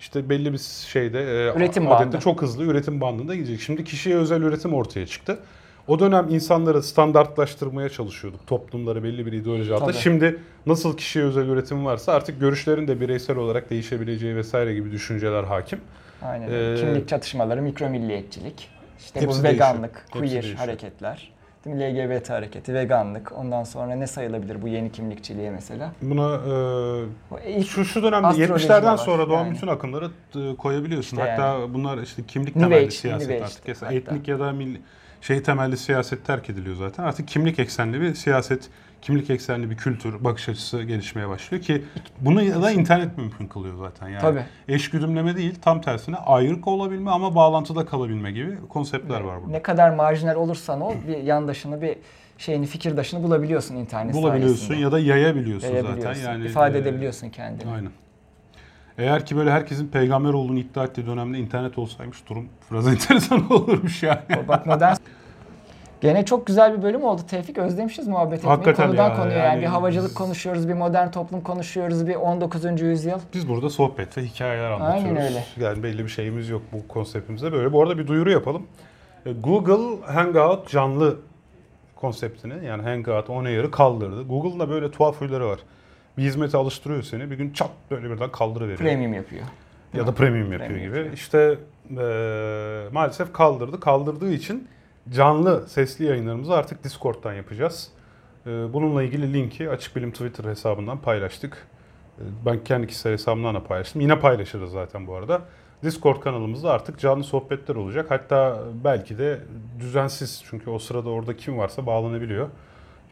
işte 0.00 0.28
belli 0.28 0.52
bir 0.52 0.58
şeyde 0.88 1.20
e, 1.20 1.56
Üretim 1.56 1.92
adette 1.92 2.04
bandı. 2.12 2.18
çok 2.20 2.42
hızlı 2.42 2.64
üretim 2.64 3.00
bandında 3.00 3.34
gidecek. 3.34 3.60
Şimdi 3.60 3.84
kişiye 3.84 4.16
özel 4.16 4.42
üretim 4.42 4.74
ortaya 4.74 5.06
çıktı. 5.06 5.38
O 5.88 5.98
dönem 5.98 6.26
insanları 6.30 6.82
standartlaştırmaya 6.82 7.88
çalışıyorduk. 7.88 8.46
Toplumları 8.46 9.02
belli 9.04 9.26
bir 9.26 9.32
ideoloji 9.32 9.74
altında. 9.74 9.90
Tabii. 9.90 10.00
Şimdi 10.02 10.38
nasıl 10.66 10.96
kişiye 10.96 11.24
özel 11.24 11.48
üretim 11.48 11.84
varsa 11.84 12.12
artık 12.12 12.40
görüşlerin 12.40 12.88
de 12.88 13.00
bireysel 13.00 13.36
olarak 13.36 13.70
değişebileceği 13.70 14.36
vesaire 14.36 14.74
gibi 14.74 14.90
düşünceler 14.92 15.44
hakim. 15.44 15.80
Aynen. 16.22 16.48
Ee. 16.52 16.74
Kimlik 16.80 17.08
çatışmaları, 17.08 17.62
mikromilliyetçilik, 17.62 18.68
işte 18.98 19.20
bu 19.20 19.24
değişiyor. 19.24 19.44
veganlık, 19.52 19.94
Hepsi 19.96 20.10
queer 20.12 20.30
değişiyor. 20.32 20.56
hareketler, 20.58 21.32
mi? 21.68 21.80
LGBT 21.80 22.30
hareketi, 22.30 22.74
veganlık. 22.74 23.32
Ondan 23.38 23.64
sonra 23.64 23.94
ne 23.94 24.06
sayılabilir 24.06 24.62
bu 24.62 24.68
yeni 24.68 24.92
kimlikçiliğe 24.92 25.50
mesela? 25.50 25.92
Buna 26.02 26.40
Bu 27.30 27.38
e, 27.40 27.62
şu 27.62 27.84
şu 27.84 28.02
dönemde 28.02 28.26
Astroloji 28.26 28.68
de 28.68 28.72
70'lerden 28.72 28.92
var 28.92 28.96
sonra 28.96 29.28
doğan 29.28 29.44
yani. 29.44 29.54
bütün 29.54 29.66
akımları 29.66 30.10
e, 30.36 30.56
koyabiliyorsun. 30.56 31.16
İşte 31.16 31.30
Hatta 31.30 31.74
bunlar 31.74 31.98
işte 31.98 32.22
kimlik 32.28 32.54
temelli 32.54 32.90
siyaset 32.90 33.28
New 33.28 33.44
artık. 33.44 33.82
Hatta. 33.82 33.94
etnik 33.94 34.28
ya 34.28 34.40
da 34.40 34.52
milli 34.52 34.80
şey 35.20 35.42
temelli 35.42 35.76
siyaset 35.76 36.26
terk 36.26 36.50
ediliyor 36.50 36.76
zaten. 36.76 37.04
Artık 37.04 37.28
kimlik 37.28 37.58
eksenli 37.58 38.00
bir 38.00 38.14
siyaset, 38.14 38.68
kimlik 39.02 39.30
eksenli 39.30 39.70
bir 39.70 39.76
kültür, 39.76 40.24
bakış 40.24 40.48
açısı 40.48 40.82
gelişmeye 40.82 41.28
başlıyor 41.28 41.62
ki 41.62 41.84
bunu 42.20 42.62
da 42.62 42.70
internet 42.70 43.18
mümkün 43.18 43.46
kılıyor 43.46 43.76
zaten. 43.78 44.08
Yani 44.08 44.20
Tabii. 44.20 44.42
eş 44.68 44.90
güdümleme 44.90 45.36
değil, 45.36 45.54
tam 45.62 45.80
tersine 45.80 46.16
ayrık 46.16 46.68
olabilme 46.68 47.10
ama 47.10 47.34
bağlantıda 47.34 47.86
kalabilme 47.86 48.32
gibi 48.32 48.58
konseptler 48.68 49.20
var 49.20 49.40
burada. 49.42 49.50
ne 49.52 49.62
kadar 49.62 49.90
marjinal 49.90 50.34
olursan 50.34 50.80
ol 50.80 50.94
bir 51.08 51.16
yandaşını 51.16 51.82
bir 51.82 51.96
şeyini 52.38 52.66
fikirdaşını 52.66 53.22
bulabiliyorsun 53.22 53.76
internet 53.76 54.14
Bulabiliyorsun 54.14 54.56
sayesinde. 54.56 54.84
ya 54.84 54.92
da 54.92 54.98
yayabiliyorsun, 54.98 55.68
Yayabiliyorsun, 55.68 56.02
zaten. 56.14 56.32
Yani 56.32 56.46
ifade 56.46 56.78
e, 56.78 56.80
edebiliyorsun 56.80 57.30
kendini. 57.30 57.70
Aynen. 57.70 57.90
Eğer 58.98 59.26
ki 59.26 59.36
böyle 59.36 59.50
herkesin 59.50 59.88
peygamber 59.88 60.32
olduğunu 60.32 60.58
iddia 60.58 60.84
ettiği 60.84 61.06
dönemde 61.06 61.38
internet 61.38 61.78
olsaymış 61.78 62.28
durum 62.28 62.48
biraz 62.70 62.88
enteresan 62.92 63.52
olurmuş 63.52 64.02
yani. 64.02 64.48
Bak 64.48 64.66
modern 64.66 64.94
Gene 66.00 66.24
çok 66.24 66.46
güzel 66.46 66.78
bir 66.78 66.82
bölüm 66.82 67.04
oldu 67.04 67.22
Tevfik. 67.28 67.58
Özlemişiz 67.58 68.08
muhabbet 68.08 68.38
etmeyi. 68.38 68.50
Hakikaten 68.50 68.86
Konudan 68.86 69.10
ya, 69.10 69.16
konuya 69.16 69.36
yani, 69.36 69.46
yani 69.46 69.60
bir 69.60 69.66
havacılık 69.66 70.08
biz- 70.08 70.14
konuşuyoruz, 70.14 70.68
bir 70.68 70.74
modern 70.74 71.10
toplum 71.10 71.40
konuşuyoruz, 71.40 72.06
bir 72.06 72.14
19. 72.14 72.80
yüzyıl. 72.80 73.18
Biz 73.34 73.48
burada 73.48 73.70
sohbet 73.70 74.18
ve 74.18 74.22
hikayeler 74.22 74.70
anlatıyoruz. 74.70 75.04
Aynen 75.04 75.22
öyle. 75.22 75.44
Yani 75.56 75.82
belli 75.82 76.04
bir 76.04 76.08
şeyimiz 76.08 76.48
yok 76.48 76.62
bu 76.72 76.88
konseptimizde 76.88 77.52
böyle. 77.52 77.72
Bu 77.72 77.82
arada 77.82 77.98
bir 77.98 78.06
duyuru 78.06 78.30
yapalım. 78.30 78.66
E, 79.26 79.32
Google 79.32 80.06
Hangout 80.06 80.68
canlı 80.68 81.16
konseptini 81.96 82.66
yani 82.66 82.82
Hangout 82.82 83.30
On 83.30 83.44
Air'ı 83.44 83.70
kaldırdı. 83.70 84.22
Google'ın 84.28 84.60
da 84.60 84.70
böyle 84.70 84.90
tuhaf 84.90 85.20
huyları 85.20 85.48
var. 85.48 85.58
Bir 86.18 86.22
hizmete 86.22 86.58
alıştırıyor 86.58 87.02
seni. 87.02 87.30
Bir 87.30 87.36
gün 87.36 87.52
çat 87.52 87.70
böyle 87.90 88.10
birden 88.10 88.32
kaldırıveriyor. 88.32 88.78
Premium 88.78 89.14
yapıyor. 89.14 89.42
ya 89.94 90.06
da 90.06 90.14
premium 90.14 90.52
yapıyor 90.52 90.70
Premium 90.70 90.86
gibi. 90.88 90.96
yapıyor. 90.96 91.14
İşte 91.14 91.58
eee, 91.90 92.84
maalesef 92.92 93.32
kaldırdı. 93.32 93.80
Kaldırdığı 93.80 94.32
için 94.32 94.68
canlı 95.10 95.68
sesli 95.68 96.04
yayınlarımızı 96.04 96.54
artık 96.54 96.84
Discord'dan 96.84 97.34
yapacağız. 97.34 97.88
Eee, 98.46 98.52
bununla 98.72 99.02
ilgili 99.02 99.32
linki 99.32 99.70
Açık 99.70 99.96
Bilim 99.96 100.10
Twitter 100.12 100.44
hesabından 100.44 100.98
paylaştık. 100.98 101.66
Eee, 102.18 102.26
ben 102.46 102.64
kendi 102.64 102.86
kişisel 102.86 103.12
hesabımdan 103.12 103.54
da 103.54 103.64
paylaştım. 103.64 104.00
Yine 104.00 104.18
paylaşırız 104.20 104.72
zaten 104.72 105.06
bu 105.06 105.14
arada. 105.14 105.40
Discord 105.82 106.20
kanalımızda 106.20 106.72
artık 106.72 106.98
canlı 106.98 107.24
sohbetler 107.24 107.74
olacak. 107.76 108.06
Hatta 108.10 108.58
belki 108.84 109.18
de 109.18 109.40
düzensiz 109.80 110.42
çünkü 110.50 110.70
o 110.70 110.78
sırada 110.78 111.10
orada 111.10 111.36
kim 111.36 111.58
varsa 111.58 111.86
bağlanabiliyor. 111.86 112.48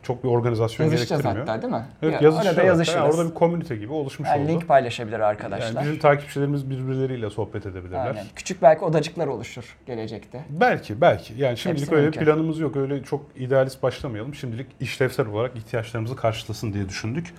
Çok 0.03 0.25
bir 0.25 0.29
organizasyon 0.29 0.87
Yazışacağız 0.87 1.23
gerektirmiyor. 1.23 1.49
hatta 1.49 1.63
değil 1.63 1.73
mi? 1.75 1.87
Evet 2.03 2.15
Ya, 2.15 2.21
yazışacağız. 2.21 2.59
Arada 2.59 2.67
yazışırız. 2.69 2.97
Yani 2.97 3.11
orada 3.13 3.31
bir 3.31 3.35
komünite 3.35 3.77
gibi 3.77 3.93
oluşmuş 3.93 4.29
Yani 4.29 4.43
oldu. 4.43 4.49
link 4.53 4.69
paylaşabilir 4.69 5.21
arkadaşlar. 5.21 5.67
Yani 5.75 5.85
bizim 5.87 5.99
takipçilerimiz 5.99 6.71
birbirleriyle 6.71 7.31
sohbet 7.31 7.67
edebilirler. 7.67 8.07
Aynen. 8.07 8.25
Küçük 8.37 8.63
belki 8.63 8.85
odacıklar 8.85 9.27
oluşur 9.27 9.77
gelecekte. 9.87 10.45
Belki, 10.51 11.01
belki. 11.01 11.35
Yani 11.37 11.57
şimdilik 11.59 11.83
Hepsi 11.83 11.95
öyle 11.95 12.05
mümkün. 12.07 12.25
planımız 12.25 12.59
yok. 12.59 12.77
Öyle 12.77 13.03
çok 13.03 13.27
idealist 13.37 13.83
başlamayalım. 13.83 14.35
Şimdilik 14.35 14.67
işlevsel 14.81 15.27
olarak 15.27 15.57
ihtiyaçlarımızı 15.57 16.17
karşılasın 16.17 16.73
diye 16.73 16.89
düşündük. 16.89 17.35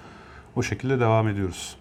O 0.55 0.63
şekilde 0.63 0.99
devam 0.99 1.27
ediyoruz. 1.27 1.75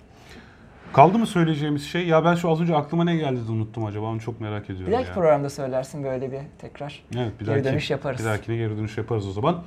Kaldı 0.93 1.19
mı 1.19 1.27
söyleyeceğimiz 1.27 1.85
şey? 1.87 2.07
Ya 2.07 2.25
ben 2.25 2.35
şu 2.35 2.51
az 2.51 2.61
önce 2.61 2.77
aklıma 2.77 3.05
ne 3.05 3.17
geldi 3.17 3.49
de 3.49 3.53
unuttum 3.53 3.85
acaba. 3.85 4.07
Onu 4.07 4.21
çok 4.21 4.41
merak 4.41 4.65
ediyorum 4.65 4.87
Bir 4.87 4.93
dahaki 4.93 5.09
ya. 5.09 5.15
programda 5.15 5.51
söylersin 5.51 6.05
böyle 6.05 6.33
bir 6.33 6.39
tekrar. 6.59 7.03
Evet, 7.17 7.33
bir 7.41 7.45
Geri 7.47 7.55
dahaki, 7.55 7.65
dönüş 7.65 7.91
yaparız. 7.91 8.21
Bir 8.21 8.25
dahakine 8.25 8.57
geri 8.57 8.77
dönüş 8.77 8.99
yaparız 8.99 9.27
o 9.29 9.33
zaman. 9.33 9.63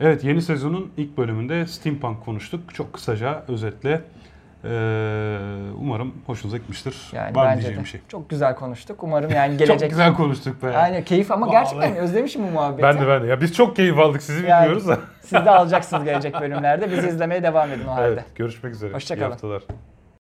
Evet, 0.00 0.24
yeni 0.24 0.42
sezonun 0.42 0.92
ilk 0.96 1.18
bölümünde 1.18 1.66
steampunk 1.66 2.24
konuştuk. 2.24 2.74
Çok 2.74 2.92
kısaca, 2.92 3.42
özetle. 3.48 4.00
Ee, 4.64 4.68
umarım 5.80 6.14
hoşunuza 6.26 6.56
gitmiştir. 6.56 6.96
Yani 7.12 7.36
Var 7.36 7.46
bence 7.46 7.54
diyeceğim 7.56 7.78
de. 7.80 7.84
bir 7.84 7.88
şey? 7.88 8.00
Çok 8.08 8.30
güzel 8.30 8.54
konuştuk. 8.56 9.02
Umarım 9.02 9.30
yani 9.34 9.56
gelecek... 9.56 9.80
Çok 9.80 9.90
güzel 9.90 10.14
konuştuk 10.14 10.62
be. 10.62 10.76
Aynen 10.76 11.04
keyif 11.04 11.30
ama 11.30 11.46
Vallahi. 11.46 11.52
gerçekten 11.56 11.96
özlemişim 11.96 12.42
bu 12.42 12.50
muhabbeti. 12.50 12.82
Ben 12.82 13.00
de 13.00 13.08
ben 13.08 13.22
de. 13.22 13.26
Ya 13.26 13.40
biz 13.40 13.52
çok 13.54 13.76
keyif 13.76 13.98
aldık. 13.98 14.22
Sizi 14.22 14.46
Yani- 14.46 14.62
bilmiyoruz 14.62 14.88
da. 14.88 14.98
Siz 15.22 15.32
de 15.32 15.50
alacaksınız 15.50 16.04
gelecek 16.04 16.40
bölümlerde. 16.40 16.90
Bizi 16.92 17.08
izlemeye 17.08 17.42
devam 17.42 17.72
edin 17.72 17.84
o 17.88 17.90
halde. 17.90 18.06
Evet, 18.08 18.24
görüşmek 18.34 18.74
üzere. 18.74 18.92
Hoşça 18.94 19.14
İyi 19.14 19.24
haftalar. 19.24 19.62